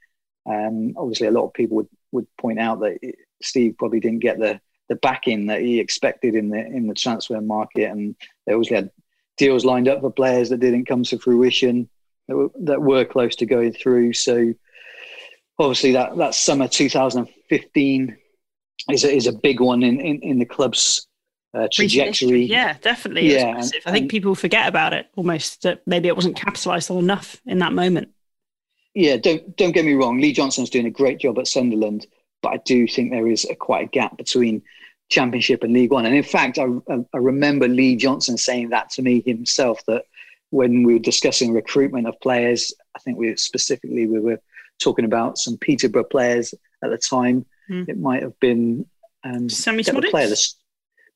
Um, 0.48 0.94
obviously, 0.96 1.26
a 1.26 1.32
lot 1.32 1.46
of 1.46 1.54
people 1.54 1.76
would 1.76 1.88
would 2.12 2.26
point 2.36 2.58
out 2.58 2.80
that 2.80 2.98
it, 3.02 3.16
Steve 3.42 3.76
probably 3.78 4.00
didn't 4.00 4.20
get 4.20 4.38
the 4.38 4.60
the 4.88 4.96
backing 4.96 5.46
that 5.46 5.62
he 5.62 5.80
expected 5.80 6.34
in 6.34 6.50
the 6.50 6.58
in 6.58 6.86
the 6.86 6.94
transfer 6.94 7.40
market, 7.40 7.90
and 7.90 8.14
they 8.46 8.52
obviously 8.52 8.76
had 8.76 8.90
deals 9.36 9.64
lined 9.64 9.88
up 9.88 10.00
for 10.00 10.10
players 10.10 10.48
that 10.48 10.60
didn't 10.60 10.86
come 10.86 11.02
to 11.04 11.18
fruition 11.18 11.88
that 12.28 12.36
were, 12.36 12.48
that 12.60 12.82
were 12.82 13.04
close 13.04 13.36
to 13.36 13.46
going 13.46 13.72
through. 13.72 14.12
So 14.12 14.54
obviously 15.58 15.92
that 15.92 16.16
that 16.16 16.34
summer 16.34 16.68
2015 16.68 18.16
is 18.90 19.04
a, 19.04 19.14
is 19.14 19.26
a 19.26 19.32
big 19.32 19.60
one 19.60 19.82
in, 19.82 20.00
in, 20.00 20.20
in 20.20 20.38
the 20.38 20.44
club's 20.44 21.06
uh, 21.54 21.68
trajectory. 21.72 22.44
Yeah, 22.44 22.76
definitely. 22.80 23.32
Yeah, 23.32 23.56
and, 23.56 23.72
I 23.86 23.92
think 23.92 24.10
people 24.10 24.34
forget 24.34 24.68
about 24.68 24.92
it 24.92 25.06
almost 25.16 25.62
that 25.62 25.82
maybe 25.86 26.08
it 26.08 26.16
wasn't 26.16 26.36
capitalised 26.36 26.90
on 26.90 26.98
enough 26.98 27.40
in 27.46 27.58
that 27.60 27.72
moment. 27.72 28.10
Yeah, 28.94 29.16
don't 29.16 29.56
don't 29.56 29.72
get 29.72 29.84
me 29.84 29.94
wrong. 29.94 30.20
Lee 30.20 30.32
Johnson's 30.32 30.70
doing 30.70 30.86
a 30.86 30.90
great 30.90 31.18
job 31.18 31.38
at 31.38 31.48
Sunderland, 31.48 32.06
but 32.42 32.52
I 32.52 32.56
do 32.58 32.86
think 32.86 33.10
there 33.10 33.28
is 33.28 33.44
a, 33.44 33.54
quite 33.54 33.86
a 33.86 33.90
gap 33.90 34.16
between 34.16 34.62
Championship 35.08 35.62
and 35.62 35.72
League 35.72 35.92
One. 35.92 36.06
And 36.06 36.14
in 36.14 36.22
fact, 36.22 36.58
I, 36.58 36.66
I 36.88 37.18
remember 37.18 37.68
Lee 37.68 37.96
Johnson 37.96 38.38
saying 38.38 38.70
that 38.70 38.90
to 38.90 39.02
me 39.02 39.22
himself 39.24 39.84
that 39.86 40.04
when 40.50 40.82
we 40.82 40.94
were 40.94 40.98
discussing 40.98 41.52
recruitment 41.52 42.06
of 42.06 42.18
players, 42.20 42.72
I 42.94 42.98
think 43.00 43.18
we 43.18 43.36
specifically 43.36 44.06
we 44.06 44.18
were 44.18 44.40
talking 44.78 45.04
about 45.04 45.38
some 45.38 45.56
Peterborough 45.58 46.04
players 46.04 46.54
at 46.82 46.90
the 46.90 46.98
time 46.98 47.44
Mm. 47.70 47.88
It 47.88 47.98
might 47.98 48.22
have 48.22 48.38
been 48.40 48.86
um? 49.24 49.48
Player, 50.10 50.28
the, 50.28 50.48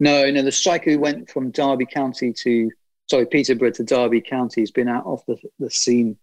no, 0.00 0.30
no, 0.30 0.42
the 0.42 0.52
striker 0.52 0.90
who 0.90 0.98
went 0.98 1.30
from 1.30 1.50
Derby 1.50 1.86
County 1.86 2.32
to 2.32 2.70
sorry 3.10 3.26
Peterborough 3.26 3.72
to 3.72 3.84
Derby 3.84 4.20
County 4.20 4.62
has 4.62 4.70
been 4.70 4.88
out 4.88 5.04
of 5.04 5.22
the, 5.26 5.36
the 5.58 5.70
scene 5.70 6.16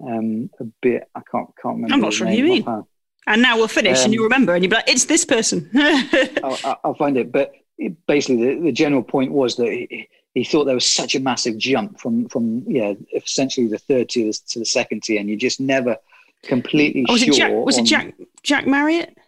um, 0.00 0.48
a 0.60 0.64
bit. 0.80 1.08
I 1.14 1.20
can't 1.30 1.48
can't 1.60 1.76
remember. 1.76 1.94
I'm 1.94 2.00
not 2.00 2.12
sure 2.12 2.26
who 2.26 2.34
you 2.34 2.44
mean. 2.44 2.84
And 3.26 3.42
now 3.42 3.56
we'll 3.56 3.68
finish, 3.68 3.98
um, 3.98 4.04
and 4.06 4.14
you 4.14 4.22
remember, 4.22 4.54
and 4.54 4.64
you'll 4.64 4.70
be 4.70 4.76
like, 4.76 4.88
"It's 4.88 5.04
this 5.04 5.24
person." 5.24 5.68
I'll, 6.42 6.80
I'll, 6.82 6.94
find 6.94 7.18
it, 7.18 7.30
but 7.30 7.52
it, 7.76 7.94
basically, 8.06 8.54
the, 8.54 8.60
the, 8.62 8.72
general 8.72 9.02
point 9.02 9.32
was 9.32 9.56
that 9.56 9.66
he, 9.66 10.08
he, 10.32 10.44
thought 10.44 10.64
there 10.64 10.74
was 10.74 10.88
such 10.88 11.14
a 11.14 11.20
massive 11.20 11.58
jump 11.58 12.00
from 12.00 12.26
from 12.30 12.64
yeah, 12.66 12.94
essentially 13.14 13.66
the 13.66 13.76
third 13.76 14.08
tier 14.08 14.32
to 14.32 14.58
the 14.58 14.64
second 14.64 15.02
tier, 15.02 15.20
and 15.20 15.28
you 15.28 15.36
just 15.36 15.60
never 15.60 15.98
completely 16.42 17.04
oh, 17.06 17.12
was 17.12 17.22
sure. 17.22 17.34
It 17.34 17.36
Jack, 17.36 17.52
was 17.52 17.76
on, 17.76 17.84
it 17.84 17.88
Jack 17.88 18.14
Jack 18.42 18.66
Marriott? 18.66 19.18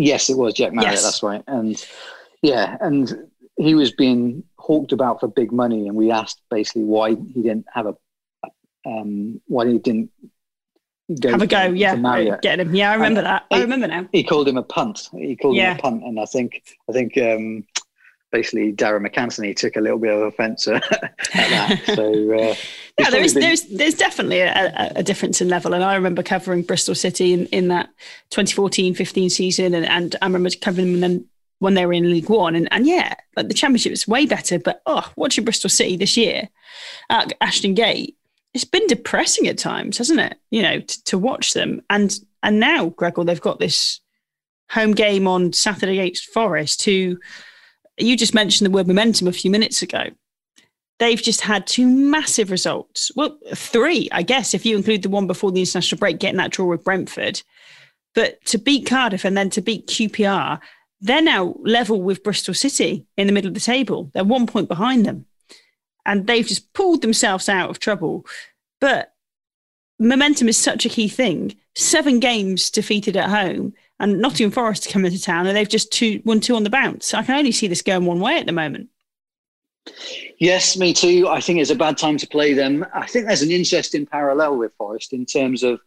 Yes, 0.00 0.30
it 0.30 0.36
was 0.36 0.54
Jack 0.54 0.72
Marriott. 0.72 0.94
Yes. 0.94 1.02
That's 1.04 1.22
right. 1.22 1.42
And 1.46 1.84
yeah, 2.42 2.76
and 2.80 3.28
he 3.56 3.74
was 3.74 3.92
being 3.92 4.42
hawked 4.56 4.92
about 4.92 5.20
for 5.20 5.28
big 5.28 5.52
money, 5.52 5.86
and 5.86 5.96
we 5.96 6.10
asked 6.10 6.40
basically 6.50 6.84
why 6.84 7.10
he 7.10 7.42
didn't 7.42 7.66
have 7.72 7.86
a, 7.86 7.94
um, 8.86 9.40
why 9.46 9.66
he 9.66 9.78
didn't 9.78 10.10
go 11.20 11.30
have 11.30 11.42
a 11.42 11.46
go. 11.46 11.64
Yeah, 11.64 12.38
get 12.40 12.60
him. 12.60 12.74
Yeah, 12.74 12.92
I 12.92 12.94
remember 12.94 13.20
and 13.20 13.26
that. 13.26 13.46
I 13.50 13.60
remember 13.60 13.88
now. 13.88 14.08
He 14.12 14.24
called 14.24 14.48
him 14.48 14.56
a 14.56 14.62
punt. 14.62 15.10
He 15.12 15.36
called 15.36 15.56
yeah. 15.56 15.72
him 15.72 15.78
a 15.78 15.82
punt, 15.82 16.04
and 16.04 16.18
I 16.18 16.24
think 16.24 16.62
I 16.88 16.92
think 16.92 17.18
um, 17.18 17.66
basically 18.32 18.72
Darragh 18.72 19.02
MacAnthony 19.02 19.54
took 19.54 19.76
a 19.76 19.80
little 19.80 19.98
bit 19.98 20.14
of 20.14 20.22
offence 20.22 20.66
at 20.68 20.82
that. 21.34 21.82
So 21.94 22.38
uh, 22.38 22.54
yeah, 23.00 23.10
there's 23.10 23.34
been... 23.34 23.42
there's 23.42 23.62
there's 23.64 23.94
definitely 23.94 24.40
a, 24.40 24.92
a, 24.96 25.02
difference 25.02 25.40
in 25.40 25.48
level, 25.48 25.74
and 25.74 25.84
I 25.84 25.94
remember 25.94 26.22
covering 26.22 26.62
Bristol 26.62 26.94
City 26.94 27.32
in, 27.32 27.46
in 27.46 27.68
that 27.68 27.90
2014-15 28.30 29.30
season, 29.30 29.74
and, 29.74 29.86
and 29.86 30.16
I 30.20 30.26
remember 30.26 30.50
covering 30.60 31.00
them 31.00 31.26
when 31.58 31.74
they 31.74 31.86
were 31.86 31.92
in 31.92 32.10
League 32.10 32.28
One, 32.28 32.56
and 32.56 32.68
and 32.72 32.86
yeah, 32.86 33.14
like 33.36 33.48
the 33.48 33.54
Championship 33.54 33.92
is 33.92 34.08
way 34.08 34.26
better. 34.26 34.58
But 34.58 34.82
oh, 34.86 35.10
watching 35.16 35.44
Bristol 35.44 35.70
City 35.70 35.96
this 35.96 36.16
year 36.16 36.48
at 37.08 37.32
Ashton 37.40 37.74
Gate, 37.74 38.16
it's 38.54 38.64
been 38.64 38.86
depressing 38.86 39.46
at 39.46 39.58
times, 39.58 39.98
hasn't 39.98 40.20
it? 40.20 40.36
You 40.50 40.62
know, 40.62 40.80
to, 40.80 41.04
to 41.04 41.18
watch 41.18 41.54
them, 41.54 41.82
and 41.90 42.12
and 42.42 42.60
now 42.60 42.88
Gregor, 42.90 43.24
they've 43.24 43.40
got 43.40 43.58
this 43.58 44.00
home 44.70 44.92
game 44.92 45.26
on 45.26 45.52
Saturday 45.52 45.98
against 45.98 46.32
Forest, 46.32 46.84
who 46.84 47.18
you 47.98 48.16
just 48.16 48.34
mentioned 48.34 48.66
the 48.66 48.74
word 48.74 48.86
momentum 48.86 49.28
a 49.28 49.32
few 49.32 49.50
minutes 49.50 49.82
ago. 49.82 50.04
They've 51.00 51.20
just 51.20 51.40
had 51.40 51.66
two 51.66 51.86
massive 51.86 52.50
results. 52.50 53.10
Well, 53.16 53.38
three, 53.54 54.10
I 54.12 54.22
guess, 54.22 54.52
if 54.52 54.66
you 54.66 54.76
include 54.76 55.02
the 55.02 55.08
one 55.08 55.26
before 55.26 55.50
the 55.50 55.60
international 55.60 55.98
break, 55.98 56.18
getting 56.18 56.36
that 56.36 56.52
draw 56.52 56.66
with 56.66 56.84
Brentford. 56.84 57.42
But 58.14 58.44
to 58.44 58.58
beat 58.58 58.86
Cardiff 58.86 59.24
and 59.24 59.34
then 59.34 59.48
to 59.50 59.62
beat 59.62 59.86
QPR, 59.86 60.60
they're 61.00 61.22
now 61.22 61.54
level 61.60 62.02
with 62.02 62.22
Bristol 62.22 62.52
City 62.52 63.06
in 63.16 63.26
the 63.26 63.32
middle 63.32 63.48
of 63.48 63.54
the 63.54 63.60
table. 63.60 64.10
They're 64.12 64.24
one 64.24 64.46
point 64.46 64.68
behind 64.68 65.06
them. 65.06 65.24
And 66.04 66.26
they've 66.26 66.46
just 66.46 66.70
pulled 66.74 67.00
themselves 67.00 67.48
out 67.48 67.70
of 67.70 67.78
trouble. 67.78 68.26
But 68.78 69.14
momentum 69.98 70.48
is 70.48 70.58
such 70.58 70.84
a 70.84 70.90
key 70.90 71.08
thing. 71.08 71.56
Seven 71.74 72.20
games 72.20 72.70
defeated 72.70 73.16
at 73.16 73.30
home 73.30 73.72
and 73.98 74.20
Nottingham 74.20 74.50
Forest 74.50 74.90
come 74.90 75.06
into 75.06 75.22
town 75.22 75.46
and 75.46 75.56
they've 75.56 75.66
just 75.66 75.92
two, 75.92 76.20
won 76.26 76.40
two 76.40 76.56
on 76.56 76.64
the 76.64 76.68
bounce. 76.68 77.14
I 77.14 77.22
can 77.22 77.38
only 77.38 77.52
see 77.52 77.68
this 77.68 77.80
going 77.80 78.04
one 78.04 78.20
way 78.20 78.38
at 78.38 78.44
the 78.44 78.52
moment. 78.52 78.90
Yes, 80.38 80.76
me 80.76 80.92
too. 80.92 81.28
I 81.28 81.40
think 81.40 81.60
it's 81.60 81.70
a 81.70 81.76
bad 81.76 81.98
time 81.98 82.16
to 82.18 82.26
play 82.26 82.54
them. 82.54 82.84
I 82.94 83.06
think 83.06 83.26
there's 83.26 83.42
an 83.42 83.50
interesting 83.50 84.06
parallel 84.06 84.56
with 84.56 84.72
Forest 84.74 85.12
in 85.12 85.26
terms 85.26 85.62
of 85.62 85.80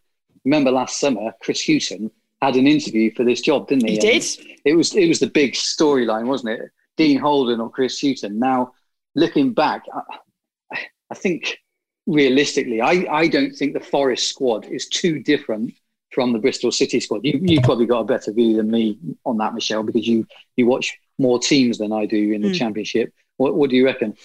remember 0.44 0.70
last 0.70 1.00
summer 1.00 1.32
Chris 1.40 1.64
Hughton 1.64 2.10
had 2.42 2.56
an 2.56 2.66
interview 2.66 3.12
for 3.14 3.24
this 3.24 3.40
job, 3.40 3.68
didn't 3.68 3.86
he? 3.86 3.94
He 3.94 3.98
did. 3.98 4.24
it 4.64 4.74
was 4.74 4.94
it 4.94 5.08
was 5.08 5.20
the 5.20 5.26
big 5.26 5.54
storyline, 5.54 6.26
wasn't 6.26 6.60
it? 6.60 6.70
Dean 6.96 7.18
Holden 7.18 7.60
or 7.60 7.70
Chris 7.70 8.00
Hughton. 8.00 8.38
Now, 8.38 8.72
looking 9.14 9.52
back, 9.52 9.84
I, 9.92 10.86
I 11.10 11.14
think 11.14 11.58
realistically, 12.06 12.80
I, 12.80 13.06
I 13.10 13.28
don't 13.28 13.52
think 13.52 13.74
the 13.74 13.80
Forest 13.80 14.28
squad 14.28 14.66
is 14.66 14.86
too 14.88 15.20
different 15.20 15.74
from 16.10 16.32
the 16.32 16.38
Bristol 16.38 16.70
City 16.70 17.00
squad. 17.00 17.24
You 17.24 17.40
you 17.42 17.60
probably 17.60 17.86
got 17.86 18.00
a 18.00 18.04
better 18.04 18.32
view 18.32 18.56
than 18.56 18.70
me 18.70 18.98
on 19.24 19.38
that, 19.38 19.54
Michelle, 19.54 19.82
because 19.82 20.06
you 20.06 20.26
you 20.56 20.66
watch 20.66 20.96
more 21.18 21.38
teams 21.38 21.78
than 21.78 21.92
I 21.92 22.06
do 22.06 22.32
in 22.32 22.42
the 22.42 22.50
mm. 22.50 22.54
Championship. 22.54 23.12
What 23.36 23.54
what 23.54 23.70
do 23.70 23.76
you 23.76 23.84
reckon? 23.84 24.16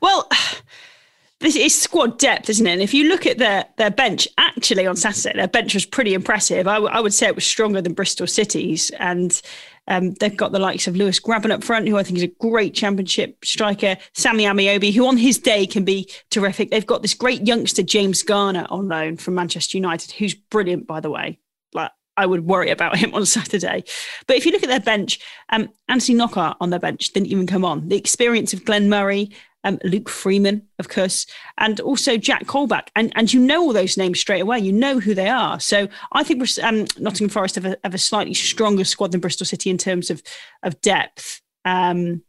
Well. 0.00 0.28
This 1.40 1.54
is 1.54 1.80
squad 1.80 2.18
depth, 2.18 2.50
isn't 2.50 2.66
it? 2.66 2.72
And 2.72 2.82
if 2.82 2.92
you 2.92 3.08
look 3.08 3.24
at 3.24 3.38
their 3.38 3.64
their 3.76 3.92
bench, 3.92 4.26
actually 4.38 4.88
on 4.88 4.96
Saturday, 4.96 5.36
their 5.36 5.46
bench 5.46 5.72
was 5.72 5.86
pretty 5.86 6.12
impressive. 6.12 6.66
I, 6.66 6.74
w- 6.74 6.92
I 6.92 6.98
would 6.98 7.14
say 7.14 7.28
it 7.28 7.36
was 7.36 7.46
stronger 7.46 7.80
than 7.80 7.92
Bristol 7.92 8.26
City's, 8.26 8.90
and 8.98 9.40
Um, 9.86 10.14
they've 10.14 10.36
got 10.36 10.50
the 10.50 10.58
likes 10.58 10.88
of 10.88 10.96
Lewis 10.96 11.20
Grabban 11.20 11.52
up 11.52 11.62
front, 11.62 11.86
who 11.88 11.96
I 11.96 12.02
think 12.02 12.18
is 12.18 12.24
a 12.24 12.26
great 12.40 12.74
championship 12.74 13.44
striker. 13.44 13.96
Sammy 14.14 14.44
Ameobi, 14.44 14.92
who 14.92 15.06
on 15.06 15.16
his 15.16 15.38
day 15.38 15.64
can 15.64 15.84
be 15.84 16.10
terrific. 16.30 16.70
They've 16.70 16.84
got 16.84 17.02
this 17.02 17.14
great 17.14 17.46
youngster, 17.46 17.84
James 17.84 18.24
Garner, 18.24 18.66
on 18.68 18.88
loan 18.88 19.16
from 19.16 19.34
Manchester 19.34 19.78
United, 19.78 20.10
who's 20.10 20.34
brilliant, 20.34 20.88
by 20.88 20.98
the 20.98 21.08
way. 21.08 21.38
I 22.18 22.26
would 22.26 22.44
worry 22.44 22.70
about 22.70 22.98
him 22.98 23.14
on 23.14 23.24
Saturday. 23.24 23.84
But 24.26 24.36
if 24.36 24.44
you 24.44 24.52
look 24.52 24.62
at 24.62 24.68
their 24.68 24.80
bench, 24.80 25.20
um, 25.48 25.70
Anthony 25.88 26.18
Knockaert 26.18 26.56
on 26.60 26.70
their 26.70 26.80
bench 26.80 27.10
didn't 27.12 27.28
even 27.28 27.46
come 27.46 27.64
on. 27.64 27.88
The 27.88 27.96
experience 27.96 28.52
of 28.52 28.64
Glenn 28.64 28.90
Murray, 28.90 29.30
um, 29.64 29.78
Luke 29.84 30.08
Freeman, 30.08 30.66
of 30.78 30.88
course, 30.88 31.26
and 31.56 31.80
also 31.80 32.16
Jack 32.16 32.44
Colback. 32.44 32.88
And, 32.96 33.12
and 33.16 33.32
you 33.32 33.40
know 33.40 33.62
all 33.62 33.72
those 33.72 33.96
names 33.96 34.20
straight 34.20 34.40
away. 34.40 34.58
You 34.58 34.72
know 34.72 34.98
who 34.98 35.14
they 35.14 35.28
are. 35.28 35.60
So 35.60 35.88
I 36.12 36.24
think 36.24 36.42
um, 36.62 36.86
Nottingham 36.98 37.30
Forest 37.30 37.54
have 37.54 37.64
a, 37.64 37.76
have 37.84 37.94
a, 37.94 37.98
slightly 37.98 38.34
stronger 38.34 38.84
squad 38.84 39.12
than 39.12 39.20
Bristol 39.20 39.46
City 39.46 39.70
in 39.70 39.78
terms 39.78 40.10
of, 40.10 40.22
of 40.62 40.80
depth. 40.80 41.40
Um, 41.64 42.22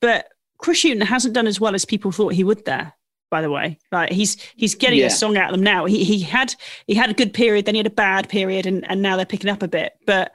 but 0.00 0.28
Chris 0.58 0.82
Hughton 0.82 1.00
hasn't 1.00 1.34
done 1.34 1.46
as 1.46 1.60
well 1.60 1.74
as 1.74 1.84
people 1.84 2.12
thought 2.12 2.34
he 2.34 2.44
would 2.44 2.64
there. 2.64 2.94
By 3.30 3.42
the 3.42 3.50
way, 3.50 3.78
like 3.92 4.10
he's 4.10 4.36
he's 4.56 4.74
getting 4.74 4.98
yeah. 4.98 5.06
a 5.06 5.10
song 5.10 5.36
out 5.36 5.50
of 5.50 5.56
them 5.56 5.62
now. 5.62 5.84
He 5.84 6.04
he 6.04 6.20
had 6.20 6.54
he 6.86 6.94
had 6.94 7.10
a 7.10 7.14
good 7.14 7.32
period, 7.32 7.64
then 7.64 7.74
he 7.74 7.78
had 7.78 7.86
a 7.86 7.90
bad 7.90 8.28
period, 8.28 8.66
and, 8.66 8.88
and 8.90 9.02
now 9.02 9.16
they're 9.16 9.24
picking 9.24 9.50
up 9.50 9.62
a 9.62 9.68
bit. 9.68 9.96
But 10.04 10.32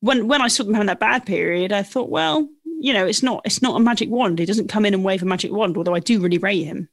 when 0.00 0.28
when 0.28 0.40
I 0.40 0.48
saw 0.48 0.64
them 0.64 0.74
having 0.74 0.86
that 0.86 1.00
bad 1.00 1.26
period, 1.26 1.72
I 1.72 1.82
thought, 1.82 2.08
well, 2.08 2.48
you 2.80 2.92
know, 2.92 3.06
it's 3.06 3.22
not 3.22 3.42
it's 3.44 3.62
not 3.62 3.76
a 3.76 3.84
magic 3.84 4.08
wand. 4.08 4.38
He 4.38 4.46
doesn't 4.46 4.68
come 4.68 4.86
in 4.86 4.94
and 4.94 5.04
wave 5.04 5.22
a 5.22 5.26
magic 5.26 5.52
wand. 5.52 5.76
Although 5.76 5.94
I 5.94 6.00
do 6.00 6.20
really 6.20 6.38
rate 6.38 6.64
him. 6.64 6.88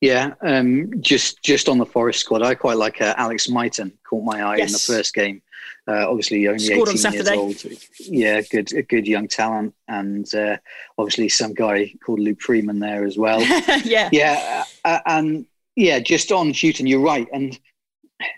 Yeah, 0.00 0.34
um, 0.40 0.90
just 1.00 1.42
just 1.42 1.68
on 1.68 1.78
the 1.78 1.86
Forest 1.86 2.20
squad, 2.20 2.42
I 2.42 2.54
quite 2.54 2.76
like 2.76 3.00
uh, 3.00 3.14
Alex 3.16 3.48
Mighten. 3.48 3.92
Caught 4.04 4.24
my 4.24 4.42
eye 4.42 4.56
yes. 4.56 4.68
in 4.68 4.72
the 4.72 4.98
first 4.98 5.14
game. 5.14 5.42
Uh, 5.88 6.08
obviously, 6.08 6.46
only 6.46 6.60
Scored 6.60 6.90
eighteen 6.90 7.12
years 7.12 7.28
old. 7.28 7.56
Yeah, 7.98 8.40
good, 8.42 8.72
a 8.72 8.82
good 8.82 9.06
young 9.06 9.26
talent, 9.26 9.74
and 9.88 10.32
uh, 10.34 10.56
obviously 10.96 11.28
some 11.28 11.54
guy 11.54 11.92
called 12.04 12.20
Luke 12.20 12.40
Freeman 12.40 12.78
there 12.78 13.04
as 13.04 13.18
well. 13.18 13.40
yeah, 13.84 14.08
yeah, 14.12 14.64
uh, 14.84 15.00
and 15.06 15.46
yeah, 15.74 15.98
just 15.98 16.30
on 16.30 16.52
shooting, 16.52 16.86
you're 16.86 17.00
right. 17.00 17.26
And 17.32 17.58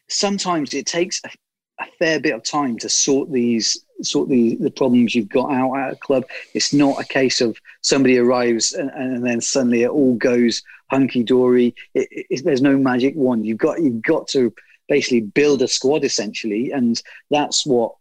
sometimes 0.09 0.73
it 0.73 0.87
takes 0.87 1.21
a, 1.25 1.31
a 1.83 1.87
fair 1.99 2.19
bit 2.19 2.35
of 2.35 2.45
time 2.45 2.79
to 2.79 2.89
sort 2.89 3.31
these 3.31 3.85
sort 4.03 4.29
the, 4.29 4.57
the 4.57 4.71
problems 4.71 5.15
you've 5.15 5.29
got 5.29 5.53
out 5.53 5.75
at 5.75 5.93
a 5.93 5.97
club. 5.97 6.25
It's 6.55 6.73
not 6.73 7.01
a 7.01 7.05
case 7.05 7.41
of 7.41 7.59
somebody 7.83 8.19
arrives 8.19 8.73
and, 8.73 8.91
and 8.91 9.25
then 9.25 9.41
suddenly 9.41 9.83
it 9.83 9.91
all 9.91 10.15
goes 10.15 10.63
hunky 10.91 11.23
dory. 11.23 11.75
there's 12.43 12.63
no 12.63 12.77
magic 12.77 13.15
wand. 13.17 13.47
You've 13.47 13.59
got 13.59 13.81
you've 13.81 14.03
got 14.03 14.29
to 14.29 14.53
basically 14.89 15.21
build 15.21 15.63
a 15.63 15.69
squad 15.69 16.05
essentially, 16.05 16.71
and 16.73 17.01
that's 17.31 17.67
what 17.67 17.95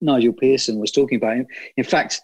Nigel 0.00 0.32
Pearson 0.32 0.78
was 0.78 0.90
talking 0.90 1.16
about. 1.16 1.46
In 1.76 1.84
fact, 1.84 2.20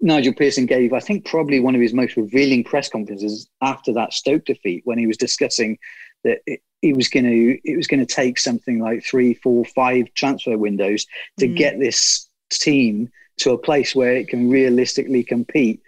Nigel 0.00 0.34
Pearson 0.34 0.66
gave, 0.66 0.92
I 0.92 1.00
think, 1.00 1.24
probably 1.24 1.60
one 1.60 1.74
of 1.74 1.80
his 1.80 1.94
most 1.94 2.16
revealing 2.16 2.64
press 2.64 2.88
conferences 2.88 3.48
after 3.62 3.92
that 3.94 4.12
Stoke 4.12 4.44
defeat 4.44 4.82
when 4.84 4.98
he 4.98 5.06
was 5.06 5.16
discussing 5.16 5.78
that 6.24 6.40
it, 6.46 6.60
it 6.82 6.96
was 6.96 7.08
going 7.08 7.24
to 7.24 7.58
it 7.64 7.76
was 7.76 7.86
going 7.86 8.04
to 8.04 8.14
take 8.14 8.38
something 8.38 8.78
like 8.78 9.04
three, 9.04 9.34
four, 9.34 9.64
five 9.64 10.12
transfer 10.14 10.58
windows 10.58 11.06
to 11.38 11.48
mm. 11.48 11.56
get 11.56 11.78
this 11.78 12.28
team 12.50 13.10
to 13.38 13.52
a 13.52 13.58
place 13.58 13.94
where 13.94 14.14
it 14.14 14.28
can 14.28 14.50
realistically 14.50 15.22
compete 15.22 15.80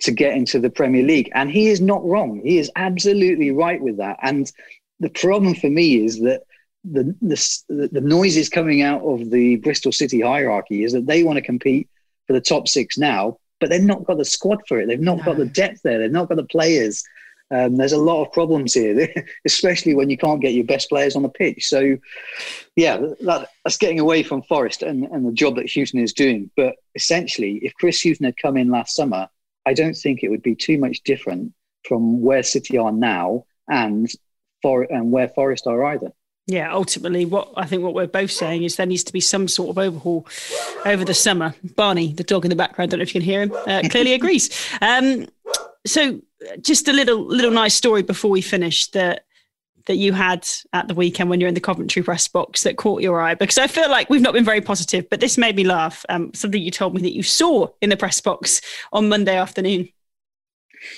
to 0.00 0.10
get 0.10 0.36
into 0.36 0.58
the 0.58 0.70
Premier 0.70 1.04
League. 1.04 1.30
And 1.34 1.50
he 1.50 1.68
is 1.68 1.80
not 1.80 2.04
wrong. 2.04 2.40
He 2.44 2.58
is 2.58 2.70
absolutely 2.74 3.52
right 3.52 3.80
with 3.80 3.98
that. 3.98 4.18
And 4.22 4.50
the 4.98 5.10
problem 5.10 5.54
for 5.54 5.70
me 5.70 6.04
is 6.04 6.20
that 6.20 6.42
the, 6.84 7.14
the, 7.20 7.88
the 7.92 8.00
noises 8.00 8.48
coming 8.48 8.82
out 8.82 9.02
of 9.02 9.30
the 9.30 9.56
Bristol 9.56 9.92
City 9.92 10.20
hierarchy 10.20 10.84
is 10.84 10.92
that 10.92 11.06
they 11.06 11.22
want 11.22 11.36
to 11.36 11.42
compete 11.42 11.88
for 12.26 12.32
the 12.32 12.40
top 12.40 12.68
six 12.68 12.98
now, 12.98 13.38
but 13.60 13.70
they've 13.70 13.82
not 13.82 14.04
got 14.04 14.18
the 14.18 14.24
squad 14.24 14.60
for 14.66 14.80
it. 14.80 14.86
They've 14.86 15.00
not 15.00 15.18
no. 15.18 15.24
got 15.24 15.36
the 15.36 15.46
depth 15.46 15.82
there. 15.82 15.98
They've 15.98 16.10
not 16.10 16.28
got 16.28 16.36
the 16.36 16.44
players. 16.44 17.04
Um, 17.52 17.76
there's 17.76 17.92
a 17.92 17.98
lot 17.98 18.24
of 18.24 18.32
problems 18.32 18.74
here, 18.74 19.08
especially 19.44 19.94
when 19.94 20.08
you 20.10 20.16
can't 20.16 20.40
get 20.40 20.54
your 20.54 20.64
best 20.64 20.88
players 20.88 21.14
on 21.14 21.22
the 21.22 21.28
pitch. 21.28 21.66
So, 21.68 21.98
yeah, 22.76 22.96
that, 22.96 23.48
that's 23.64 23.76
getting 23.76 24.00
away 24.00 24.22
from 24.22 24.42
Forest 24.42 24.82
and, 24.82 25.04
and 25.04 25.26
the 25.26 25.32
job 25.32 25.56
that 25.56 25.70
Hughton 25.70 26.00
is 26.00 26.12
doing. 26.12 26.50
But 26.56 26.76
essentially, 26.94 27.56
if 27.62 27.74
Chris 27.74 28.02
Hughton 28.02 28.24
had 28.24 28.38
come 28.38 28.56
in 28.56 28.70
last 28.70 28.96
summer, 28.96 29.28
I 29.66 29.74
don't 29.74 29.94
think 29.94 30.22
it 30.22 30.30
would 30.30 30.42
be 30.42 30.56
too 30.56 30.78
much 30.78 31.02
different 31.02 31.52
from 31.86 32.22
where 32.22 32.42
City 32.42 32.78
are 32.78 32.92
now 32.92 33.44
and 33.68 34.10
for 34.62 34.84
and 34.84 35.12
where 35.12 35.28
Forest 35.28 35.66
are 35.66 35.84
either. 35.84 36.12
Yeah, 36.46 36.72
ultimately, 36.72 37.24
what 37.24 37.52
I 37.56 37.66
think 37.66 37.82
what 37.82 37.94
we're 37.94 38.08
both 38.08 38.32
saying 38.32 38.64
is 38.64 38.76
there 38.76 38.86
needs 38.86 39.04
to 39.04 39.12
be 39.12 39.20
some 39.20 39.46
sort 39.46 39.70
of 39.70 39.78
overhaul 39.78 40.26
over 40.84 41.04
the 41.04 41.14
summer. 41.14 41.54
Barney, 41.76 42.12
the 42.12 42.24
dog 42.24 42.44
in 42.44 42.50
the 42.50 42.56
background, 42.56 42.88
I 42.88 42.90
don't 42.90 42.98
know 42.98 43.02
if 43.02 43.14
you 43.14 43.20
can 43.20 43.28
hear 43.28 43.42
him, 43.42 43.52
uh, 43.66 43.82
clearly 43.90 44.12
agrees. 44.12 44.50
Um, 44.80 45.26
so, 45.86 46.20
just 46.60 46.88
a 46.88 46.92
little 46.92 47.24
little 47.24 47.52
nice 47.52 47.74
story 47.74 48.02
before 48.02 48.30
we 48.30 48.40
finish 48.40 48.88
that 48.88 49.24
that 49.86 49.96
you 49.96 50.12
had 50.12 50.46
at 50.72 50.88
the 50.88 50.94
weekend 50.94 51.30
when 51.30 51.40
you're 51.40 51.48
in 51.48 51.54
the 51.54 51.60
Coventry 51.60 52.02
press 52.02 52.28
box 52.28 52.62
that 52.62 52.76
caught 52.76 53.02
your 53.02 53.20
eye? 53.20 53.34
Because 53.34 53.58
I 53.58 53.66
feel 53.66 53.90
like 53.90 54.10
we've 54.10 54.20
not 54.20 54.32
been 54.32 54.44
very 54.44 54.60
positive, 54.60 55.08
but 55.10 55.20
this 55.20 55.38
made 55.38 55.56
me 55.56 55.64
laugh. 55.64 56.04
Um, 56.08 56.32
something 56.34 56.60
you 56.60 56.70
told 56.70 56.94
me 56.94 57.02
that 57.02 57.14
you 57.14 57.22
saw 57.22 57.68
in 57.80 57.90
the 57.90 57.96
press 57.96 58.20
box 58.20 58.60
on 58.92 59.08
Monday 59.08 59.36
afternoon. 59.36 59.88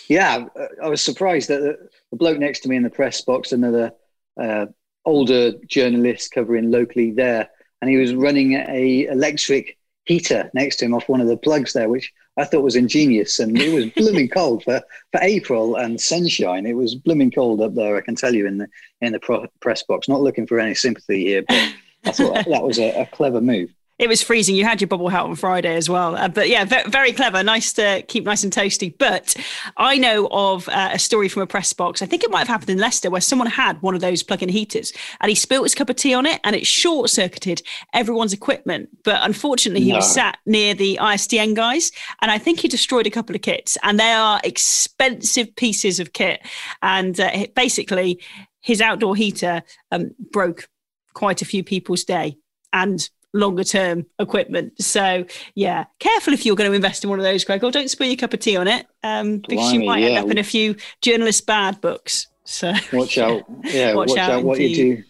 Yeah, 0.09 0.47
I 0.83 0.89
was 0.89 1.03
surprised 1.03 1.49
that 1.49 1.61
the, 1.61 1.89
the 2.11 2.17
bloke 2.17 2.39
next 2.39 2.61
to 2.61 2.69
me 2.69 2.77
in 2.77 2.83
the 2.83 2.91
press 2.91 3.21
box, 3.21 3.53
another 3.53 3.93
uh, 4.41 4.67
older 5.05 5.53
journalist 5.67 6.33
covering 6.33 6.71
locally 6.71 7.13
there, 7.13 7.49
and 7.81 7.91
he 7.91 7.97
was 7.97 8.15
running 8.15 8.55
a 8.55 9.07
electric 9.07 9.77
heater 10.05 10.51
next 10.55 10.77
to 10.77 10.85
him 10.85 10.95
off 10.95 11.09
one 11.09 11.21
of 11.21 11.29
the 11.29 11.37
plugs 11.37 11.73
there, 11.73 11.89
which 11.89 12.13
I 12.37 12.45
thought 12.45 12.63
was 12.63 12.77
ingenious. 12.77 13.39
And 13.39 13.59
it 13.61 13.73
was 13.73 13.87
blooming 13.87 14.29
cold 14.35 14.63
for, 14.65 14.83
for 15.13 15.21
April 15.23 15.77
and 15.77 16.01
sunshine. 16.01 16.67
It 16.67 16.77
was 16.77 16.95
blooming 16.95 17.31
cold 17.31 17.61
up 17.61 17.75
there, 17.75 17.97
I 17.97 18.01
can 18.01 18.15
tell 18.15 18.35
you, 18.35 18.47
in 18.47 18.59
the 18.59 18.69
in 19.01 19.13
the 19.13 19.21
pro- 19.21 19.47
press 19.61 19.83
box. 19.83 20.09
Not 20.09 20.21
looking 20.21 20.47
for 20.47 20.59
any 20.59 20.75
sympathy 20.75 21.25
here, 21.25 21.43
but 21.47 21.75
I 22.05 22.13
thought 22.13 22.45
that 22.49 22.63
was 22.63 22.79
a, 22.79 23.03
a 23.03 23.07
clever 23.07 23.41
move. 23.41 23.71
It 24.05 24.09
was 24.09 24.23
freezing. 24.23 24.55
You 24.55 24.67
had 24.67 24.83
your 24.83 24.89
bubble 24.89 25.09
hat 25.09 25.23
on 25.23 25.35
Friday 25.35 25.75
as 25.75 25.89
well. 25.89 26.15
Uh, 26.15 26.29
but 26.29 26.51
yeah, 26.51 26.67
very, 26.67 26.91
very, 26.91 27.13
clever. 27.15 27.43
Nice 27.43 27.73
to 27.73 28.03
keep 28.07 28.25
nice 28.25 28.45
and 28.45 28.53
toasty. 28.53 28.93
But 28.99 29.35
I 29.79 29.97
know 29.97 30.29
of 30.31 30.69
uh, 30.69 30.91
a 30.93 30.99
story 30.99 31.31
from 31.31 31.41
a 31.41 31.47
press 31.47 31.73
box. 31.73 32.03
I 32.03 32.07
think 32.07 32.23
it 32.23 32.31
might 32.31 32.41
have 32.41 32.49
happened 32.49 32.69
in 32.69 32.77
Leicester 32.77 33.09
where 33.09 33.23
someone 33.23 33.49
had 33.49 33.81
one 33.81 33.95
of 33.95 34.03
those 34.03 34.23
plug 34.23 34.43
in 34.43 34.51
heaters 34.51 34.93
and 35.23 35.31
he 35.31 35.35
spilt 35.35 35.65
his 35.65 35.75
cup 35.75 35.89
of 35.89 35.97
tea 35.97 36.13
on 36.13 36.27
it 36.27 36.39
and 36.45 36.55
it 36.55 36.67
short 36.67 37.09
circuited 37.09 37.63
everyone's 37.95 38.35
equipment. 38.35 38.91
But 39.05 39.23
unfortunately, 39.23 39.81
he 39.81 39.93
no. 39.93 39.97
was 39.97 40.13
sat 40.13 40.37
near 40.45 40.75
the 40.75 40.99
ISDN 41.01 41.57
guys 41.57 41.91
and 42.21 42.31
I 42.31 42.37
think 42.37 42.61
he 42.61 42.69
destroyed 42.69 43.07
a 43.07 43.11
couple 43.11 43.35
of 43.35 43.41
kits. 43.41 43.79
And 43.83 43.99
they 43.99 44.13
are 44.13 44.39
expensive 44.45 45.57
pieces 45.57 45.99
of 45.99 46.13
kit. 46.13 46.47
And 46.83 47.19
uh, 47.19 47.47
basically, 47.57 48.21
his 48.61 48.83
outdoor 48.83 49.17
heater 49.17 49.63
um, 49.91 50.11
broke 50.31 50.69
quite 51.15 51.41
a 51.41 51.47
few 51.47 51.65
people's 51.65 52.05
day. 52.05 52.37
And 52.71 53.09
longer 53.35 53.65
term 53.65 54.07
equipment. 54.19 54.81
So 54.81 55.27
yeah, 55.55 55.85
careful 55.99 56.33
if 56.33 56.47
you're 56.47 56.57
going 56.57 56.71
to 56.71 56.75
invest 56.75 57.05
in 57.05 57.11
one 57.11 57.19
of 57.19 57.25
those, 57.25 57.45
Greg, 57.45 57.63
or 57.63 57.71
don't 57.71 57.91
spill 57.91 58.07
your 58.07 58.17
cup 58.17 58.33
of 58.33 58.41
tea 58.41 58.57
on 58.57 58.67
it 58.67 58.87
um, 59.03 59.39
because 59.39 59.71
Blimey, 59.71 59.79
you 59.79 59.87
might 59.87 59.99
yeah. 59.99 60.07
end 60.09 60.25
up 60.25 60.31
in 60.31 60.39
a 60.39 60.45
few 60.45 60.77
journalist 61.03 61.47
bad 61.47 61.81
books. 61.83 62.29
So 62.45 62.73
watch 62.93 63.19
out, 63.19 63.43
yeah, 63.65 63.95
watch, 63.95 64.11
watch 64.11 64.19
out, 64.19 64.31
out 64.31 64.45
what 64.45 64.61
you 64.61 64.75
do 64.75 65.05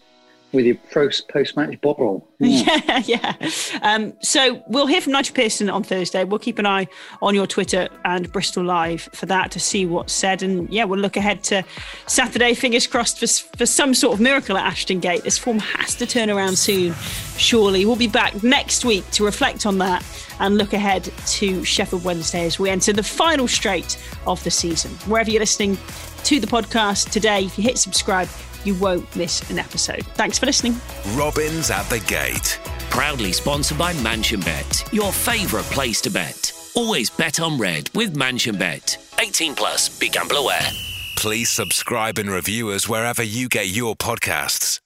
with 0.51 0.65
your 0.65 0.75
post 0.91 1.27
post 1.27 1.55
match 1.55 1.79
bottle. 1.81 2.27
Yeah, 2.39 2.81
yeah. 3.05 3.33
yeah. 3.39 3.49
Um, 3.81 4.13
so 4.21 4.63
we'll 4.67 4.87
hear 4.87 5.01
from 5.01 5.13
Nigel 5.13 5.35
Pearson 5.35 5.69
on 5.69 5.83
Thursday. 5.83 6.23
We'll 6.23 6.39
keep 6.39 6.59
an 6.59 6.65
eye 6.65 6.87
on 7.21 7.35
your 7.35 7.47
Twitter 7.47 7.89
and 8.05 8.31
Bristol 8.31 8.63
Live 8.63 9.09
for 9.13 9.25
that 9.27 9.51
to 9.51 9.59
see 9.59 9.85
what's 9.85 10.13
said. 10.13 10.41
And 10.41 10.69
yeah, 10.71 10.85
we'll 10.85 10.99
look 10.99 11.17
ahead 11.17 11.43
to 11.45 11.63
Saturday. 12.07 12.53
Fingers 12.53 12.87
crossed 12.87 13.19
for 13.19 13.27
for 13.57 13.65
some 13.65 13.93
sort 13.93 14.13
of 14.13 14.21
miracle 14.21 14.57
at 14.57 14.65
Ashton 14.65 14.99
Gate. 14.99 15.23
This 15.23 15.37
form 15.37 15.59
has 15.59 15.95
to 15.95 16.05
turn 16.05 16.29
around 16.29 16.57
soon. 16.57 16.93
Surely 17.37 17.85
we'll 17.85 17.95
be 17.95 18.07
back 18.07 18.43
next 18.43 18.85
week 18.85 19.09
to 19.11 19.25
reflect 19.25 19.65
on 19.65 19.77
that 19.79 20.05
and 20.39 20.57
look 20.57 20.73
ahead 20.73 21.09
to 21.27 21.63
Sheffield 21.63 22.03
Wednesday 22.03 22.45
as 22.45 22.59
we 22.59 22.69
enter 22.69 22.93
the 22.93 23.03
final 23.03 23.47
straight 23.47 24.01
of 24.25 24.43
the 24.43 24.51
season. 24.51 24.91
Wherever 25.09 25.29
you're 25.29 25.39
listening 25.39 25.77
to 26.23 26.39
the 26.39 26.47
podcast 26.47 27.11
today, 27.11 27.45
if 27.45 27.57
you 27.57 27.63
hit 27.63 27.77
subscribe 27.77 28.27
you 28.65 28.75
won't 28.75 29.13
miss 29.15 29.49
an 29.49 29.59
episode. 29.59 30.05
Thanks 30.15 30.39
for 30.39 30.45
listening. 30.45 30.75
Robins 31.15 31.71
at 31.71 31.89
the 31.89 31.99
Gate. 32.01 32.59
Proudly 32.89 33.33
sponsored 33.33 33.77
by 33.77 33.93
Mansion 34.01 34.39
Bet, 34.39 34.87
your 34.93 35.11
favourite 35.11 35.65
place 35.65 36.01
to 36.01 36.09
bet. 36.09 36.51
Always 36.75 37.09
bet 37.09 37.39
on 37.39 37.57
red 37.57 37.89
with 37.93 38.15
Mansion 38.15 38.57
Bet. 38.57 38.97
18 39.19 39.55
plus, 39.55 39.99
BeGambleAware. 39.99 41.15
Please 41.17 41.49
subscribe 41.49 42.17
and 42.17 42.29
review 42.29 42.69
us 42.69 42.87
wherever 42.87 43.23
you 43.23 43.49
get 43.49 43.67
your 43.67 43.95
podcasts. 43.95 44.79